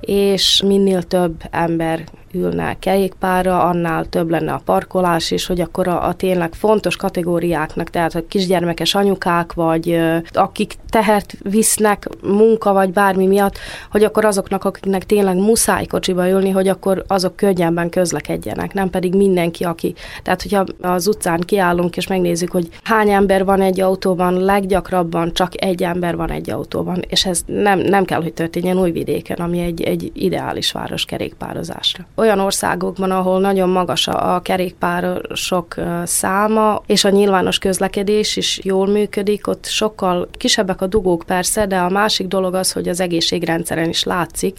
és 0.00 0.62
minél 0.66 1.02
több 1.02 1.42
ember 1.50 2.04
ülne 2.32 2.76
kerékpárra, 2.78 3.62
annál 3.62 4.04
több 4.04 4.30
lenne 4.30 4.52
a 4.52 4.62
parkolás 4.64 5.30
is, 5.30 5.46
hogy 5.46 5.60
akkor 5.60 5.88
a, 5.88 6.06
a 6.06 6.14
tényleg 6.14 6.54
fontos 6.54 6.96
kategóriáknak, 6.96 7.90
tehát 7.90 8.14
a 8.14 8.26
kisgyermekes 8.28 8.94
anyukák, 8.94 9.52
vagy 9.52 10.00
akik 10.32 10.74
tehert 10.88 11.34
visznek 11.42 12.08
munka, 12.22 12.72
vagy 12.72 12.92
bármi 12.92 13.26
miatt, 13.26 13.58
hogy 13.90 14.04
akkor 14.04 14.24
azoknak, 14.24 14.64
akiknek 14.64 15.06
tényleg 15.06 15.36
muszáj 15.36 15.86
kocsiba 15.86 16.28
ülni, 16.28 16.50
hogy 16.50 16.68
akkor 16.68 17.04
azok 17.06 17.36
könnyebben 17.36 17.90
közlekedjenek, 17.90 18.72
nem 18.72 18.90
pedig 18.90 19.14
mindenki, 19.14 19.64
aki. 19.64 19.94
Tehát, 20.22 20.42
hogyha 20.42 20.64
az 20.80 21.06
utcán 21.06 21.40
kiállunk 21.40 21.96
és 21.96 22.06
megnézzük, 22.06 22.50
hogy 22.50 22.68
hány 22.82 23.10
ember 23.10 23.44
van 23.44 23.60
egy 23.60 23.80
autóban, 23.80 24.44
leggyakrabban 24.44 25.32
csak 25.32 25.62
egy 25.62 25.82
ember 25.82 26.16
van 26.16 26.30
egy 26.30 26.50
autóban, 26.50 27.04
és 27.08 27.26
ez 27.26 27.42
nem, 27.46 27.78
nem 27.78 28.04
kell, 28.04 28.22
hogy 28.22 28.32
történjen 28.32 28.78
újvidéken, 28.78 29.36
ami 29.36 29.60
egy, 29.60 29.82
egy 29.82 30.10
ideális 30.14 30.72
város 30.72 31.04
kerékpározásra 31.04 32.06
olyan 32.22 32.38
országokban, 32.38 33.10
ahol 33.10 33.40
nagyon 33.40 33.68
magas 33.68 34.08
a 34.08 34.40
kerékpárosok 34.42 35.74
száma, 36.04 36.82
és 36.86 37.04
a 37.04 37.10
nyilvános 37.10 37.58
közlekedés 37.58 38.36
is 38.36 38.60
jól 38.62 38.86
működik, 38.86 39.46
ott 39.46 39.66
sokkal 39.66 40.28
kisebbek 40.36 40.80
a 40.80 40.86
dugók 40.86 41.22
persze, 41.26 41.66
de 41.66 41.78
a 41.78 41.88
másik 41.88 42.26
dolog 42.26 42.54
az, 42.54 42.72
hogy 42.72 42.88
az 42.88 43.00
egészségrendszeren 43.00 43.88
is 43.88 44.04
látszik, 44.04 44.56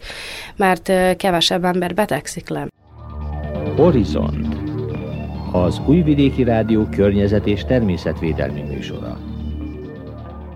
mert 0.55 0.91
kevesebb 1.17 1.63
ember 1.63 1.93
betegszik 1.93 2.49
le. 2.49 2.67
Horizont 3.75 4.55
az 5.51 5.81
Újvidéki 5.85 6.43
Rádió 6.43 6.87
környezet 6.91 7.47
és 7.47 7.65
természetvédelmi 7.65 8.61
műsora. 8.61 9.17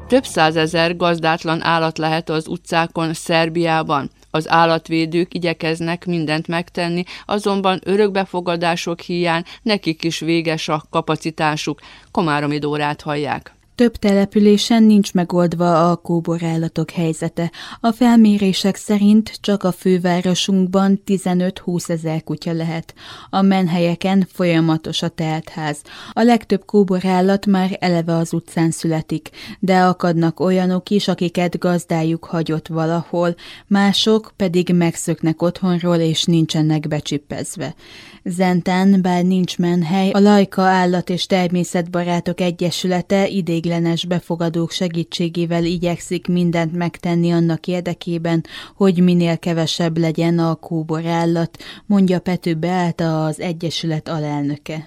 Több 0.07 0.23
százezer 0.23 0.95
gazdátlan 0.95 1.63
állat 1.63 1.97
lehet 1.97 2.29
az 2.29 2.47
utcákon 2.47 3.13
Szerbiában. 3.13 4.09
Az 4.37 4.49
állatvédők 4.49 5.33
igyekeznek 5.33 6.05
mindent 6.05 6.47
megtenni, 6.47 7.03
azonban 7.25 7.81
örökbefogadások 7.83 8.99
hiány 8.99 9.43
nekik 9.61 10.03
is 10.03 10.19
véges 10.19 10.69
a 10.69 10.83
kapacitásuk. 10.89 11.79
Komáromi 12.11 12.57
Dórát 12.57 13.01
hallják. 13.01 13.56
Több 13.77 13.95
településen 13.95 14.83
nincs 14.83 15.13
megoldva 15.13 15.91
a 15.91 15.95
kóborállatok 15.95 16.91
helyzete. 16.91 17.51
A 17.79 17.91
felmérések 17.91 18.75
szerint 18.75 19.37
csak 19.41 19.63
a 19.63 19.71
fővárosunkban 19.71 21.01
15-20 21.05 21.89
ezer 21.89 22.23
kutya 22.23 22.53
lehet. 22.53 22.93
A 23.29 23.41
menhelyeken 23.41 24.27
folyamatos 24.31 25.01
a 25.01 25.07
teltház. 25.07 25.81
A 26.11 26.21
legtöbb 26.21 26.65
kóborállat 26.65 27.45
már 27.45 27.77
eleve 27.79 28.15
az 28.15 28.33
utcán 28.33 28.71
születik, 28.71 29.29
de 29.59 29.79
akadnak 29.79 30.39
olyanok 30.39 30.89
is, 30.89 31.07
akiket 31.07 31.57
gazdájuk 31.57 32.25
hagyott 32.25 32.67
valahol, 32.67 33.35
mások 33.67 34.33
pedig 34.35 34.73
megszöknek 34.73 35.41
otthonról 35.41 35.97
és 35.97 36.23
nincsenek 36.23 36.87
becsippezve. 36.87 37.75
Zentán, 38.23 39.01
bár 39.01 39.23
nincs 39.23 39.57
menhely, 39.57 40.09
a 40.09 40.19
Lajka 40.19 40.61
Állat 40.61 41.09
és 41.09 41.25
Természetbarátok 41.25 42.41
Egyesülete 42.41 43.27
idéglenes 43.67 44.05
befogadók 44.05 44.71
segítségével 44.71 45.63
igyekszik 45.63 46.27
mindent 46.27 46.73
megtenni 46.77 47.31
annak 47.31 47.67
érdekében, 47.67 48.41
hogy 48.75 49.03
minél 49.03 49.37
kevesebb 49.37 49.97
legyen 49.97 50.39
a 50.39 50.55
kóbor 50.55 51.05
állat, 51.05 51.51
mondja 51.87 52.19
Pető 52.19 52.53
Beálta 52.53 53.25
az 53.25 53.41
Egyesület 53.41 54.07
alelnöke. 54.07 54.77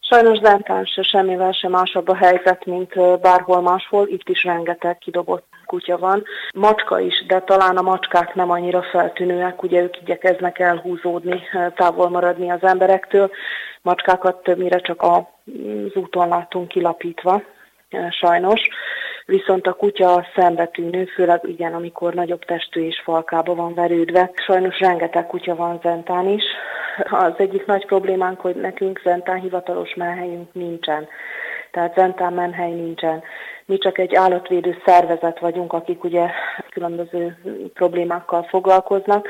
Sajnos 0.00 0.38
Zentán 0.38 0.84
se 0.84 1.02
semmivel 1.02 1.52
sem 1.52 1.70
másabb 1.70 2.08
a 2.08 2.16
helyzet, 2.16 2.64
mint 2.64 3.20
bárhol 3.20 3.60
máshol, 3.60 4.08
itt 4.08 4.28
is 4.28 4.44
rengeteg 4.44 4.98
kidobott 4.98 5.46
kutya 5.66 5.98
van. 5.98 6.22
Macska 6.54 7.00
is, 7.00 7.24
de 7.26 7.40
talán 7.40 7.76
a 7.76 7.82
macskák 7.82 8.34
nem 8.34 8.50
annyira 8.50 8.82
feltűnőek, 8.82 9.62
ugye 9.62 9.80
ők 9.82 10.00
igyekeznek 10.00 10.58
elhúzódni, 10.58 11.40
távol 11.74 12.08
maradni 12.08 12.50
az 12.50 12.62
emberektől. 12.62 13.30
Macskákat 13.82 14.42
többnyire 14.42 14.78
csak 14.78 15.02
az 15.02 15.94
úton 15.94 16.28
látunk 16.28 16.68
kilapítva, 16.68 17.42
sajnos. 18.10 18.68
Viszont 19.26 19.66
a 19.66 19.72
kutya 19.72 20.26
szembetűnő, 20.34 21.04
főleg 21.04 21.40
igen, 21.44 21.74
amikor 21.74 22.14
nagyobb 22.14 22.44
testű 22.44 22.86
és 22.86 23.00
falkába 23.04 23.54
van 23.54 23.74
verődve. 23.74 24.30
Sajnos 24.34 24.80
rengeteg 24.80 25.26
kutya 25.26 25.54
van 25.54 25.78
Zentán 25.82 26.28
is. 26.28 26.42
Az 27.10 27.32
egyik 27.36 27.66
nagy 27.66 27.86
problémánk, 27.86 28.40
hogy 28.40 28.56
nekünk 28.56 29.00
Zentán 29.04 29.40
hivatalos 29.40 29.94
menhelyünk 29.94 30.52
nincsen. 30.52 31.08
Tehát 31.70 31.94
Zentán 31.94 32.32
menhely 32.32 32.72
nincsen. 32.72 33.22
Mi 33.64 33.78
csak 33.78 33.98
egy 33.98 34.14
állatvédő 34.14 34.76
szervezet 34.84 35.38
vagyunk, 35.38 35.72
akik 35.72 36.04
ugye 36.04 36.30
különböző 36.70 37.38
problémákkal 37.74 38.42
foglalkoznak, 38.42 39.28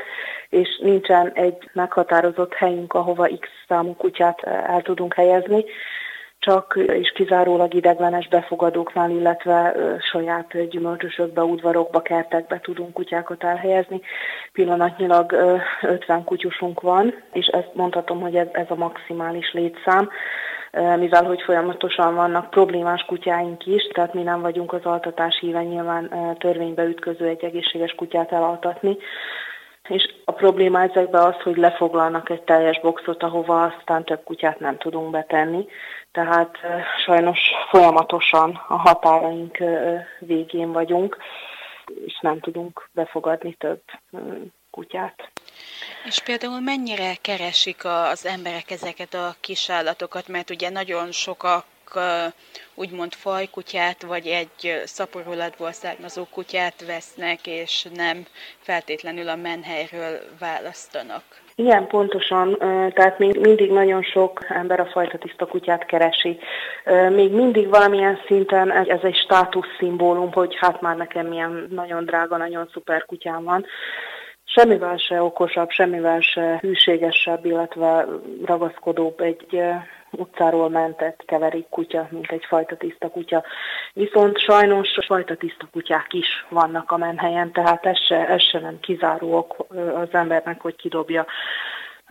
és 0.49 0.79
nincsen 0.81 1.31
egy 1.33 1.69
meghatározott 1.73 2.53
helyünk, 2.53 2.93
ahova 2.93 3.27
X 3.39 3.49
számú 3.67 3.95
kutyát 3.95 4.43
el 4.43 4.81
tudunk 4.81 5.13
helyezni 5.13 5.65
csak 6.45 6.75
és 6.75 7.11
kizárólag 7.15 7.73
ideglenes 7.73 8.27
befogadóknál, 8.27 9.09
illetve 9.09 9.75
saját 10.11 10.67
gyümölcsösökbe, 10.69 11.43
udvarokba, 11.43 12.01
kertekbe 12.01 12.59
tudunk 12.59 12.93
kutyákat 12.93 13.43
elhelyezni. 13.43 14.01
Pillanatnyilag 14.53 15.31
50 15.81 16.23
kutyusunk 16.23 16.81
van, 16.81 17.13
és 17.33 17.45
ezt 17.45 17.71
mondhatom, 17.73 18.19
hogy 18.19 18.35
ez, 18.35 18.47
ez 18.51 18.65
a 18.69 18.75
maximális 18.75 19.53
létszám 19.53 20.09
mivel 20.97 21.23
hogy 21.23 21.41
folyamatosan 21.41 22.15
vannak 22.15 22.49
problémás 22.49 23.01
kutyáink 23.01 23.65
is, 23.65 23.87
tehát 23.93 24.13
mi 24.13 24.21
nem 24.21 24.41
vagyunk 24.41 24.73
az 24.73 24.83
altatás 24.83 25.37
híve 25.39 25.63
nyilván 25.63 26.09
törvénybe 26.39 26.83
ütköző 26.83 27.27
egy 27.27 27.43
egészséges 27.43 27.91
kutyát 27.91 28.31
elaltatni, 28.31 28.97
és 29.87 30.13
a 30.25 30.31
probléma 30.31 30.81
ezekben 30.81 31.21
az, 31.21 31.35
hogy 31.41 31.57
lefoglalnak 31.57 32.29
egy 32.29 32.41
teljes 32.41 32.79
boxot, 32.79 33.23
ahova 33.23 33.63
aztán 33.63 34.03
több 34.03 34.23
kutyát 34.23 34.59
nem 34.59 34.77
tudunk 34.77 35.11
betenni. 35.11 35.65
Tehát 36.11 36.57
sajnos 37.05 37.39
folyamatosan 37.69 38.61
a 38.67 38.75
határaink 38.75 39.57
végén 40.19 40.71
vagyunk, 40.71 41.17
és 42.05 42.19
nem 42.21 42.39
tudunk 42.39 42.89
befogadni 42.91 43.53
több 43.53 43.81
kutyát. 44.69 45.31
És 46.05 46.21
például 46.23 46.59
mennyire 46.59 47.15
keresik 47.21 47.85
az 47.85 48.25
emberek 48.25 48.71
ezeket 48.71 49.13
a 49.13 49.35
kisállatokat, 49.39 50.27
mert 50.27 50.49
ugye 50.49 50.69
nagyon 50.69 51.11
sokak 51.11 51.65
úgymond 52.75 53.13
fajkutyát, 53.13 54.03
vagy 54.03 54.27
egy 54.27 54.81
szaporulatból 54.85 55.71
származó 55.71 56.25
kutyát 56.31 56.85
vesznek, 56.85 57.47
és 57.47 57.87
nem 57.95 58.25
feltétlenül 58.59 59.29
a 59.29 59.35
menhelyről 59.35 60.19
választanak. 60.39 61.23
Igen, 61.55 61.87
pontosan. 61.87 62.57
Tehát 62.93 63.19
még 63.19 63.39
mindig 63.39 63.71
nagyon 63.71 64.03
sok 64.03 64.45
ember 64.49 64.79
a 64.79 64.85
fajta 64.85 65.17
tiszta 65.17 65.45
kutyát 65.45 65.85
keresi. 65.85 66.39
Még 67.09 67.31
mindig 67.31 67.69
valamilyen 67.69 68.19
szinten 68.27 68.71
ez 68.71 68.99
egy 69.03 69.15
státuszszimbólum, 69.15 70.31
hogy 70.31 70.55
hát 70.59 70.81
már 70.81 70.95
nekem 70.95 71.27
milyen 71.27 71.67
nagyon 71.69 72.05
drága, 72.05 72.37
nagyon 72.37 72.69
szuper 72.73 73.05
kutyám 73.05 73.43
van 73.43 73.65
semmivel 74.45 74.97
se 74.97 75.21
okosabb, 75.21 75.69
semmivel 75.69 76.19
se 76.19 76.57
hűségesebb, 76.61 77.45
illetve 77.45 78.07
ragaszkodóbb 78.45 79.19
egy 79.19 79.61
utcáról 80.17 80.69
mentett 80.69 81.23
keverék 81.25 81.69
kutya, 81.69 82.07
mint 82.11 82.31
egy 82.31 82.45
fajta 82.47 82.77
tiszta 82.77 83.09
kutya. 83.09 83.43
Viszont 83.93 84.39
sajnos 84.39 84.97
fajta 85.05 85.35
tiszta 85.35 85.67
kutyák 85.71 86.13
is 86.13 86.45
vannak 86.49 86.91
a 86.91 86.97
menhelyen, 86.97 87.51
tehát 87.51 87.85
ez 87.85 87.99
se, 87.99 88.27
ez 88.27 88.41
se 88.41 88.59
nem 88.59 88.79
kizáró 88.79 89.47
az 89.95 90.09
embernek, 90.11 90.61
hogy 90.61 90.75
kidobja 90.75 91.25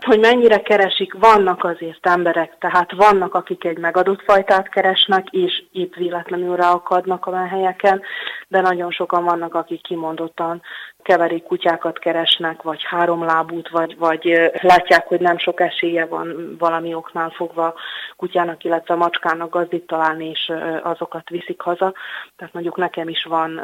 hogy 0.05 0.19
mennyire 0.19 0.63
keresik, 0.63 1.13
vannak 1.13 1.65
azért 1.65 2.07
emberek, 2.07 2.59
tehát 2.59 2.93
vannak, 2.93 3.35
akik 3.35 3.65
egy 3.65 3.79
megadott 3.79 4.23
fajtát 4.23 4.69
keresnek, 4.69 5.29
és 5.31 5.63
itt 5.73 5.95
véletlenül 5.95 6.57
ráakadnak 6.57 7.27
a 7.27 7.31
menhelyeken, 7.31 8.03
de 8.49 8.61
nagyon 8.61 8.91
sokan 8.91 9.25
vannak, 9.25 9.55
akik 9.55 9.83
kimondottan 9.83 10.63
keverék 11.03 11.43
kutyákat 11.43 11.99
keresnek, 11.99 12.63
vagy 12.63 12.83
háromlábút, 12.83 13.69
vagy, 13.69 13.97
vagy 13.99 14.51
látják, 14.63 15.07
hogy 15.07 15.21
nem 15.21 15.39
sok 15.39 15.61
esélye 15.61 16.07
van 16.07 16.57
valami 16.59 16.95
oknál 16.95 17.31
fogva 17.31 17.75
kutyának, 18.17 18.65
illetve 18.65 18.95
macskának 18.95 19.51
gazdit 19.51 19.87
találni, 19.87 20.29
és 20.29 20.53
azokat 20.83 21.29
viszik 21.29 21.61
haza. 21.61 21.95
Tehát 22.37 22.55
mondjuk 22.55 22.77
nekem 22.77 23.09
is 23.09 23.25
van 23.25 23.61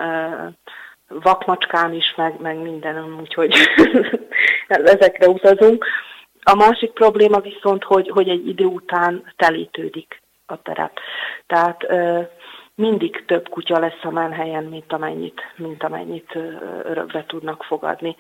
vakmacskám 1.09 1.93
is, 1.93 2.15
meg, 2.17 2.41
meg 2.41 2.57
minden, 2.57 3.17
úgyhogy 3.21 3.55
ezekre 4.69 5.29
utazunk. 5.29 5.87
A 6.43 6.55
másik 6.55 6.91
probléma 6.91 7.41
viszont, 7.41 7.85
hogy, 7.85 8.09
hogy 8.09 8.29
egy 8.29 8.49
idő 8.49 8.65
után 8.65 9.33
telítődik 9.37 10.23
a 10.47 10.63
terep. 10.63 10.99
Tehát 11.47 11.87
mindig 12.75 13.25
több 13.27 13.49
kutya 13.49 13.79
lesz 13.79 14.03
a 14.03 14.11
menhelyen, 14.11 14.65
mint 14.65 14.93
amennyit, 14.93 15.41
mint 15.57 15.83
amennyit 15.83 16.35
örökbe 16.83 17.25
tudnak 17.27 17.63
fogadni. 17.63 18.17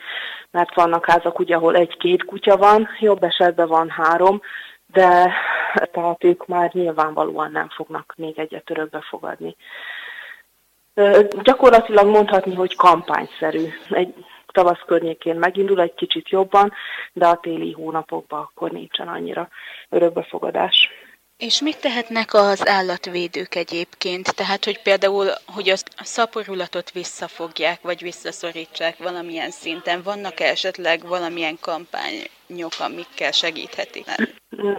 Mert 0.50 0.74
vannak 0.74 1.06
házak, 1.06 1.38
ugye, 1.38 1.54
ahol 1.54 1.76
egy-két 1.76 2.24
kutya 2.24 2.56
van, 2.56 2.88
jobb 2.98 3.22
esetben 3.22 3.68
van 3.68 3.88
három, 3.88 4.40
de 4.86 5.32
tehát 5.92 6.24
ők 6.24 6.46
már 6.46 6.70
nyilvánvalóan 6.72 7.50
nem 7.50 7.68
fognak 7.68 8.14
még 8.16 8.38
egyet 8.38 8.70
örökbe 8.70 9.00
fogadni. 9.00 9.56
Gyakorlatilag 11.42 12.06
mondhatni, 12.06 12.54
hogy 12.54 12.76
kampányszerű. 12.76 13.64
Egy 13.90 14.14
tavasz 14.52 14.82
környékén 14.86 15.36
megindul 15.36 15.80
egy 15.80 15.94
kicsit 15.94 16.28
jobban, 16.28 16.72
de 17.12 17.26
a 17.26 17.40
téli 17.42 17.72
hónapokban 17.72 18.40
akkor 18.40 18.70
nincsen 18.70 19.08
annyira 19.08 19.48
örökbefogadás. 19.88 20.88
És 21.40 21.60
mit 21.60 21.80
tehetnek 21.80 22.34
az 22.34 22.68
állatvédők 22.68 23.54
egyébként? 23.54 24.34
Tehát, 24.34 24.64
hogy 24.64 24.82
például, 24.82 25.26
hogy 25.46 25.68
a 25.96 26.04
szaporulatot 26.04 26.90
visszafogják, 26.90 27.80
vagy 27.82 28.02
visszaszorítsák 28.02 28.98
valamilyen 28.98 29.50
szinten. 29.50 30.02
Vannak 30.02 30.40
-e 30.40 30.44
esetleg 30.44 31.06
valamilyen 31.06 31.58
kampányok, 32.50 32.72
amikkel 32.78 33.30
segíthetik? 33.30 34.04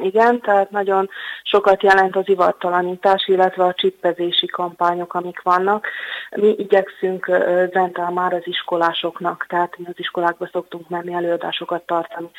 Igen, 0.01 0.41
tehát 0.41 0.71
nagyon 0.71 1.09
sokat 1.43 1.83
jelent 1.83 2.15
az 2.15 2.27
ivartalanítás, 2.27 3.27
illetve 3.27 3.63
a 3.63 3.73
csippezési 3.73 4.47
kampányok, 4.47 5.13
amik 5.13 5.41
vannak. 5.41 5.87
Mi 6.35 6.55
igyekszünk 6.57 7.25
Zentál 7.73 8.11
már 8.11 8.33
az 8.33 8.41
iskolásoknak, 8.43 9.45
tehát 9.49 9.77
mi 9.77 9.85
az 9.87 9.99
iskolákba 9.99 10.49
szoktunk 10.51 10.89
menni 10.89 11.13
előadásokat 11.13 11.85
tartani 11.85 12.29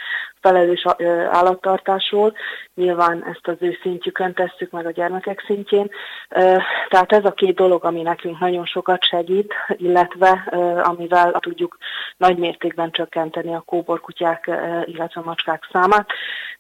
felelős 0.41 0.87
állattartásról. 1.31 2.35
Nyilván 2.75 3.25
ezt 3.25 3.49
az 3.49 3.57
ő 3.59 3.79
szintjükön 3.83 4.35
tesszük 4.35 4.71
meg 4.71 4.87
a 4.87 4.91
gyermekek 4.91 5.43
szintjén. 5.47 5.91
Tehát 6.89 7.13
ez 7.13 7.25
a 7.25 7.33
két 7.33 7.55
dolog, 7.55 7.85
ami 7.85 8.03
nekünk 8.03 8.39
nagyon 8.39 8.65
sokat 8.65 9.05
segít, 9.05 9.55
illetve 9.77 10.31
amivel 10.83 11.33
tudjuk 11.33 11.77
nagy 12.17 12.39
mértékben 12.39 12.91
csökkenteni 12.91 13.55
a 13.55 13.63
kóborkutyák, 13.67 14.51
illetve 14.85 15.22
macskák 15.25 15.69
számát. 15.73 16.09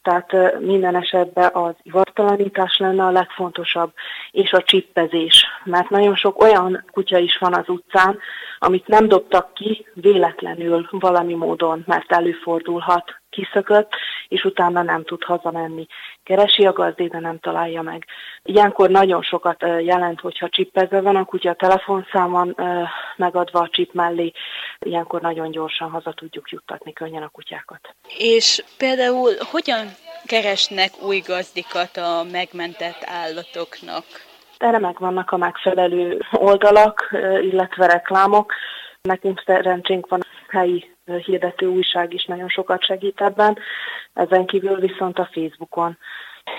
Tehát 0.03 0.61
minden 0.61 0.97
esetben 0.97 1.51
az 1.53 1.75
ivartalanítás 1.83 2.79
lenne 2.79 3.05
a 3.05 3.11
legfontosabb, 3.11 3.93
és 4.31 4.53
a 4.53 4.63
csippezés. 4.63 5.47
Mert 5.65 5.91
nagyon 5.91 6.15
sok 6.15 6.43
olyan 6.43 6.85
kutya 6.93 7.19
is 7.19 7.39
van 7.39 7.55
az 7.55 7.69
utcán, 7.69 8.19
amit 8.59 8.87
nem 8.87 9.09
dobtak 9.09 9.55
ki 9.55 9.87
véletlenül 9.95 10.89
valami 10.91 11.35
módon, 11.35 11.83
mert 11.87 12.13
előfordulhat 12.13 13.22
kiszökött, 13.33 13.91
és 14.29 14.45
utána 14.45 14.83
nem 14.83 15.05
tud 15.05 15.23
hazamenni. 15.23 15.87
Keresi 16.23 16.67
a 16.67 16.73
gazdét, 16.73 17.11
de 17.11 17.19
nem 17.19 17.39
találja 17.39 17.83
meg. 17.83 18.07
Ilyenkor 18.43 18.91
nagyon 18.91 19.23
sokat 19.23 19.63
jelent, 19.63 20.21
hogyha 20.21 20.49
csippezve 20.49 21.01
van 21.01 21.17
a 21.17 21.25
kutya, 21.25 21.51
a 21.51 21.55
telefonszámon 21.55 22.57
megadva 23.17 23.61
a 23.61 23.69
csip 23.69 23.93
mellé, 23.93 24.33
ilyenkor 24.79 25.21
nagyon 25.21 25.51
gyorsan 25.51 25.91
haza 25.91 26.13
tudjuk 26.13 26.51
juttatni 26.51 26.93
könnyen 26.93 27.23
a 27.23 27.29
kutyákat. 27.29 27.95
És 28.19 28.65
például 28.79 29.33
hogyan 29.51 29.87
keresnek 30.27 30.91
új 31.07 31.19
gazdikat 31.27 31.97
a 31.97 32.23
megmentett 32.33 33.03
állatoknak? 33.05 34.05
Erre 34.59 34.79
megvannak 34.79 35.31
a 35.31 35.37
megfelelő 35.37 36.21
oldalak, 36.33 37.09
illetve 37.41 37.87
reklámok. 37.87 38.53
Nekünk 39.03 39.43
szerencsénk 39.47 40.09
van 40.09 40.21
helyi 40.49 40.92
hirdető 41.05 41.67
újság 41.67 42.13
is 42.13 42.25
nagyon 42.25 42.49
sokat 42.49 42.85
segít 42.85 43.21
ebben. 43.21 43.59
Ezen 44.15 44.47
kívül 44.47 44.81
viszont 44.81 45.19
a 45.19 45.29
Facebookon 45.33 45.99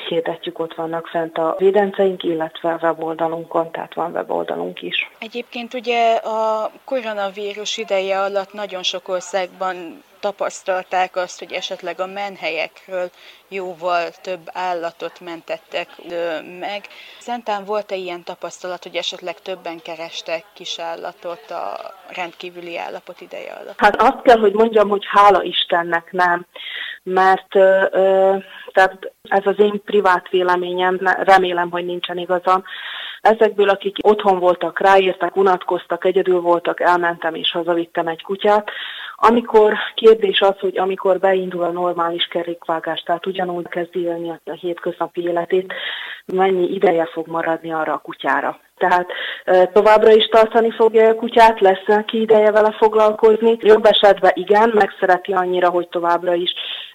hirdetjük, 0.08 0.60
ott 0.60 0.74
vannak 0.76 1.08
fent 1.08 1.38
a 1.38 1.56
védenceink, 1.58 2.24
illetve 2.24 2.74
a 2.74 2.80
weboldalunkon, 2.82 3.72
tehát 3.72 3.94
van 3.94 4.12
weboldalunk 4.12 4.82
is. 4.82 5.10
Egyébként 5.20 5.74
ugye 5.74 6.16
a 6.16 6.72
koronavírus 6.84 7.78
ideje 7.78 8.20
alatt 8.20 8.54
nagyon 8.54 8.84
sok 8.84 9.08
országban 9.08 10.04
tapasztalták 10.24 11.16
azt, 11.16 11.40
hogy 11.40 11.52
esetleg 11.52 12.00
a 12.00 12.06
menhelyekről 12.06 13.10
jóval 13.48 14.10
több 14.22 14.46
állatot 14.54 15.20
mentettek 15.20 15.88
meg. 16.60 16.82
Szentán 17.20 17.66
volt-e 17.66 17.96
ilyen 17.96 18.24
tapasztalat, 18.24 18.84
hogy 18.84 18.96
esetleg 18.96 19.42
többen 19.42 19.80
kerestek 19.82 20.44
kis 20.54 20.80
állatot 20.80 21.52
a 21.52 21.66
rendkívüli 22.16 22.78
állapot 22.78 23.22
ideje 23.22 23.52
alatt? 23.52 23.80
Hát 23.80 24.02
azt 24.02 24.22
kell, 24.22 24.40
hogy 24.40 24.54
mondjam, 24.54 24.90
hogy 24.90 25.04
hála 25.08 25.44
Istennek 25.44 26.12
nem, 26.12 26.46
mert 27.04 27.56
ö, 27.56 28.36
tehát 28.72 29.12
ez 29.30 29.46
az 29.46 29.60
én 29.60 29.82
privát 29.86 30.30
véleményem, 30.30 31.00
remélem, 31.24 31.72
hogy 31.72 31.86
nincsen 31.86 32.18
igazam, 32.18 32.64
Ezekből, 33.24 33.70
akik 33.70 33.96
otthon 34.02 34.40
voltak, 34.40 34.80
ráértek, 34.80 35.36
unatkoztak, 35.36 36.06
egyedül 36.06 36.42
voltak, 36.42 36.80
elmentem 36.80 37.36
és 37.36 37.52
hazavittem 37.52 38.08
egy 38.08 38.22
kutyát. 38.22 38.70
Amikor 39.28 39.74
kérdés 39.96 40.42
az, 40.42 40.60
hogy 40.60 40.78
amikor 40.78 41.20
beindul 41.20 41.64
a 41.64 41.72
normális 41.72 42.28
kerékvágás, 42.28 43.02
tehát 43.02 43.26
ugyanúgy 43.26 43.68
kezdi 43.68 44.00
élni 44.00 44.30
a 44.30 44.52
hétköznapi 44.52 45.22
életét, 45.22 45.74
mennyi 46.26 46.74
ideje 46.74 47.06
fog 47.06 47.28
maradni 47.28 47.72
arra 47.74 47.94
a 47.94 47.98
kutyára. 47.98 48.60
Tehát 48.78 49.08
továbbra 49.74 50.12
is 50.12 50.26
tartani 50.26 50.72
fogja 50.72 51.10
a 51.10 51.16
kutyát, 51.16 51.60
lesz 51.60 51.86
neki 51.86 52.22
ideje 52.22 52.52
vele 52.52 52.72
foglalkozni. 52.72 53.58
Jobb 53.62 53.86
esetben 53.86 54.32
igen, 54.34 54.72
megszereti 54.74 55.32
annyira, 55.32 55.70
hogy 55.70 55.88
továbbra 55.88 56.34
is 56.34 56.54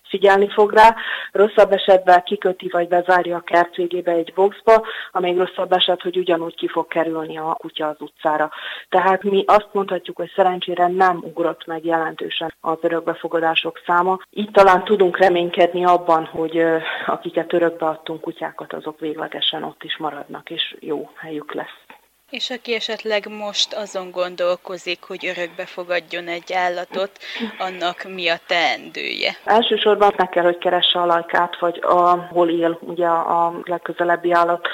figyelni 0.09 0.49
fog 0.49 0.73
rá, 0.73 0.97
rosszabb 1.33 1.73
esetben 1.73 2.23
kiköti 2.23 2.69
vagy 2.69 2.89
bezárja 2.89 3.37
a 3.37 3.41
kert 3.41 3.77
végébe 3.77 4.13
egy 4.13 4.33
boxba, 4.35 4.87
amíg 5.13 5.37
rosszabb 5.37 5.73
eset, 5.73 6.03
hogy 6.03 6.17
ugyanúgy 6.17 6.55
ki 6.55 6.69
fog 6.69 6.87
kerülni 6.87 7.39
a 7.39 7.57
kutya 7.59 7.89
az 7.89 7.97
utcára. 7.99 8.51
Tehát 8.89 9.23
mi 9.23 9.45
azt 9.47 9.69
mondhatjuk, 9.73 10.17
hogy 10.17 10.33
szerencsére 10.35 10.87
nem 10.87 11.17
ugrott 11.23 11.67
meg 11.67 11.85
jelentősen 11.85 12.55
az 12.61 12.79
örökbefogadások 12.81 13.81
száma. 13.87 14.19
Így 14.31 14.51
talán 14.51 14.85
tudunk 14.85 15.19
reménykedni 15.19 15.85
abban, 15.85 16.25
hogy 16.25 16.65
akiket 17.07 17.53
örökbe 17.53 17.87
adtunk 17.87 18.21
kutyákat, 18.21 18.73
azok 18.73 19.01
véglegesen 19.01 19.63
ott 19.63 19.83
is 19.83 19.97
maradnak, 19.97 20.51
és 20.51 20.77
jó 20.81 21.11
helyük 21.17 21.53
lesz. 21.53 21.88
És 22.31 22.51
aki 22.51 22.75
esetleg 22.75 23.29
most 23.29 23.75
azon 23.75 24.11
gondolkozik, 24.11 25.03
hogy 25.03 25.27
örökbe 25.27 25.67
fogadjon 25.67 26.29
egy 26.29 26.53
állatot, 26.53 27.11
annak 27.59 28.05
mi 28.15 28.29
a 28.29 28.39
teendője? 28.47 29.37
Elsősorban 29.45 30.13
meg 30.17 30.29
kell, 30.29 30.45
hogy 30.45 30.59
keresse 30.59 30.99
a 30.99 31.07
lajkát, 31.07 31.59
vagy 31.59 31.79
ahol 31.83 32.51
él 32.51 32.79
ugye 32.81 33.07
a 33.07 33.61
legközelebbi 33.65 34.33
állat 34.33 34.69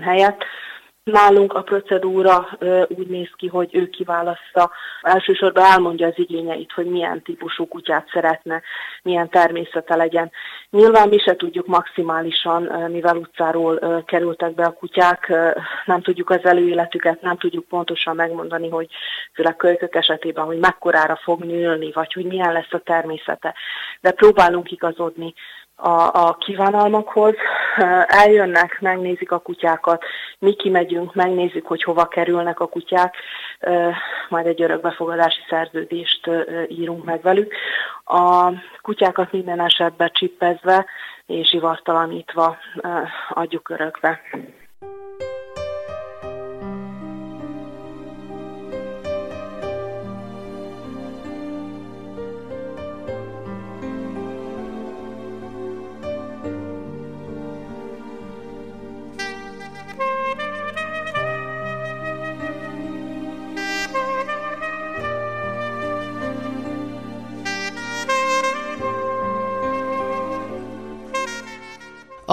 helyett. 0.00 0.44
Nálunk 1.04 1.52
a 1.52 1.62
procedúra 1.62 2.48
úgy 2.88 3.06
néz 3.06 3.30
ki, 3.36 3.46
hogy 3.46 3.74
ő 3.74 3.88
kiválaszta, 3.88 4.70
elsősorban 5.00 5.64
elmondja 5.64 6.06
az 6.06 6.12
igényeit, 6.16 6.72
hogy 6.72 6.86
milyen 6.86 7.22
típusú 7.22 7.66
kutyát 7.66 8.08
szeretne, 8.12 8.62
milyen 9.02 9.28
természete 9.28 9.96
legyen. 9.96 10.30
Nyilván 10.70 11.08
mi 11.08 11.18
se 11.18 11.36
tudjuk 11.36 11.66
maximálisan, 11.66 12.62
mivel 12.90 13.16
utcáról 13.16 14.02
kerültek 14.06 14.54
be 14.54 14.64
a 14.64 14.72
kutyák, 14.72 15.32
nem 15.84 16.02
tudjuk 16.02 16.30
az 16.30 16.44
előéletüket, 16.44 17.20
nem 17.20 17.36
tudjuk 17.36 17.64
pontosan 17.64 18.16
megmondani, 18.16 18.68
hogy 18.68 18.88
főleg 19.32 19.56
kölykök 19.56 19.94
esetében, 19.94 20.44
hogy 20.44 20.58
mekkorára 20.58 21.16
fog 21.16 21.44
nőni, 21.44 21.92
vagy 21.92 22.12
hogy 22.12 22.24
milyen 22.24 22.52
lesz 22.52 22.72
a 22.72 22.78
természete. 22.78 23.54
De 24.00 24.10
próbálunk 24.10 24.70
igazodni 24.70 25.34
a, 25.82 26.10
a 26.28 26.36
kívánalmakhoz. 26.38 27.34
Eljönnek, 28.06 28.80
megnézik 28.80 29.32
a 29.32 29.38
kutyákat, 29.38 30.04
mi 30.38 30.54
kimegyünk, 30.54 31.14
megnézzük, 31.14 31.66
hogy 31.66 31.82
hova 31.82 32.04
kerülnek 32.04 32.60
a 32.60 32.66
kutyák, 32.66 33.14
majd 34.28 34.46
egy 34.46 34.62
örökbefogadási 34.62 35.40
szerződést 35.48 36.30
írunk 36.68 37.04
meg 37.04 37.22
velük. 37.22 37.54
A 38.04 38.50
kutyákat 38.82 39.32
minden 39.32 39.60
esetben 39.60 40.10
csippezve 40.12 40.86
és 41.26 41.52
ivartalanítva 41.52 42.56
adjuk 43.28 43.68
örökbe. 43.68 44.20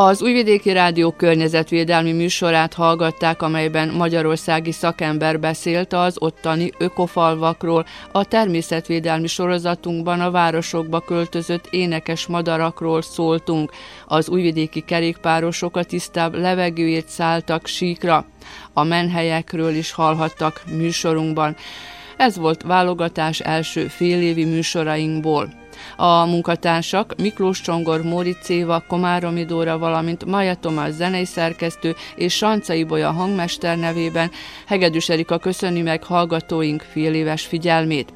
Az 0.01 0.21
Újvidéki 0.21 0.71
Rádió 0.71 1.11
környezetvédelmi 1.11 2.11
műsorát 2.11 2.73
hallgatták, 2.73 3.41
amelyben 3.41 3.89
magyarországi 3.89 4.71
szakember 4.71 5.39
beszélt 5.39 5.93
az 5.93 6.15
ottani 6.19 6.71
ökofalvakról, 6.77 7.85
a 8.11 8.25
természetvédelmi 8.25 9.27
sorozatunkban 9.27 10.19
a 10.19 10.31
városokba 10.31 10.99
költözött 10.99 11.67
énekes 11.69 12.27
madarakról 12.27 13.01
szóltunk. 13.01 13.71
Az 14.07 14.29
újvidéki 14.29 14.81
kerékpárosok 14.81 15.77
a 15.77 15.83
tisztább 15.83 16.35
levegőért 16.35 17.07
szálltak 17.07 17.67
síkra. 17.67 18.25
A 18.73 18.83
menhelyekről 18.83 19.75
is 19.75 19.91
hallhattak 19.91 20.63
műsorunkban. 20.77 21.55
Ez 22.17 22.37
volt 22.37 22.61
válogatás 22.61 23.39
első 23.39 23.87
félévi 23.87 24.45
műsorainkból. 24.45 25.58
A 26.01 26.25
munkatársak 26.25 27.13
Miklós 27.17 27.61
Csongor, 27.61 28.01
Móricz 28.01 28.49
Éva, 28.49 28.83
Komáromi 28.87 29.45
Dóra, 29.45 29.77
valamint 29.77 30.25
Maja 30.25 30.55
Tomás 30.55 30.91
zenei 30.91 31.25
szerkesztő 31.25 31.95
és 32.15 32.35
Sancai 32.35 32.83
Bolya 32.83 33.11
hangmester 33.11 33.77
nevében 33.77 34.31
Hegedűs 34.67 35.09
Erika 35.09 35.37
köszöni 35.37 35.81
meg 35.81 36.03
hallgatóink 36.03 36.81
fél 36.81 37.13
éves 37.13 37.45
figyelmét. 37.45 38.13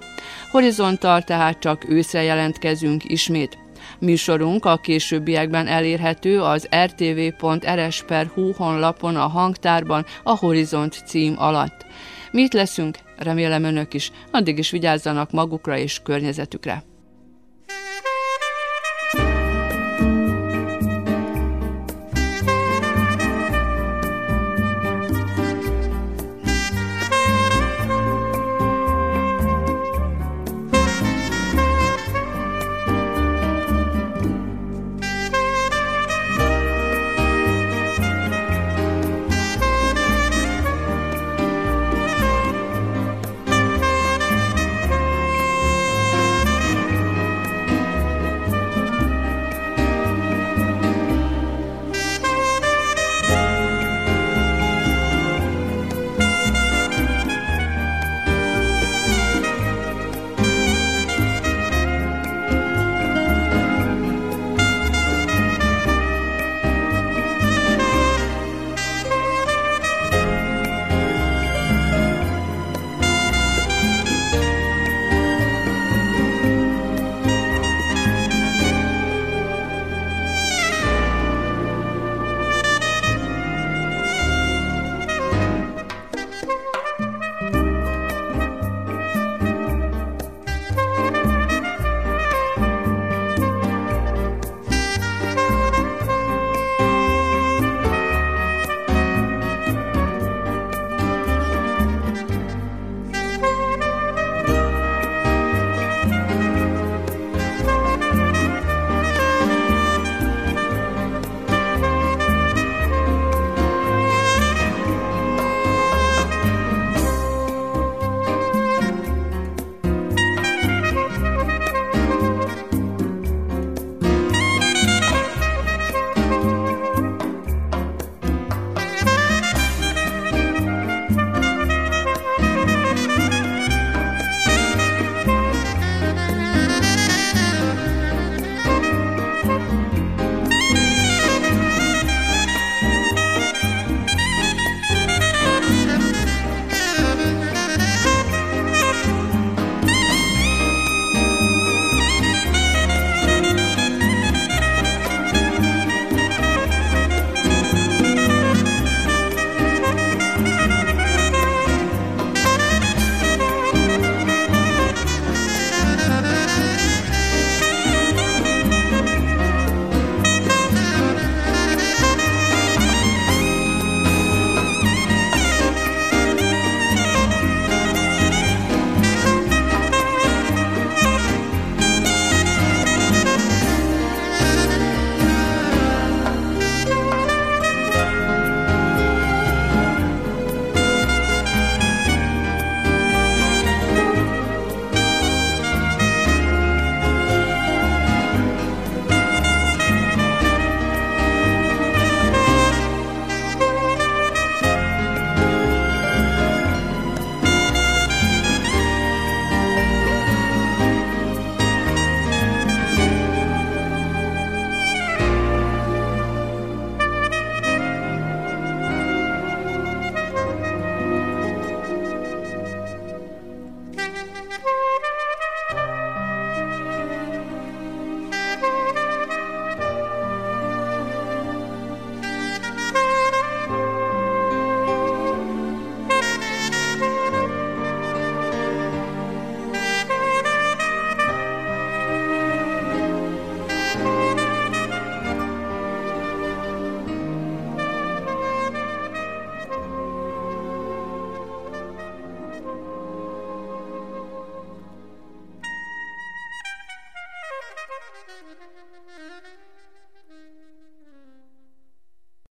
Horizontal 0.51 1.21
tehát 1.21 1.59
csak 1.59 1.89
őszre 1.89 2.23
jelentkezünk 2.23 3.03
ismét. 3.05 3.57
Műsorunk 3.99 4.65
a 4.65 4.77
későbbiekben 4.77 5.67
elérhető 5.67 6.41
az 6.41 6.67
rtv.rs.hu 6.85 8.51
honlapon 8.51 9.15
a 9.15 9.27
hangtárban 9.27 10.05
a 10.23 10.37
Horizont 10.37 11.03
cím 11.05 11.35
alatt. 11.37 11.85
Mit 12.31 12.53
leszünk? 12.53 12.97
Remélem 13.17 13.63
önök 13.63 13.93
is. 13.93 14.11
Addig 14.31 14.57
is 14.57 14.71
vigyázzanak 14.71 15.31
magukra 15.31 15.77
és 15.77 15.99
környezetükre. 16.03 16.83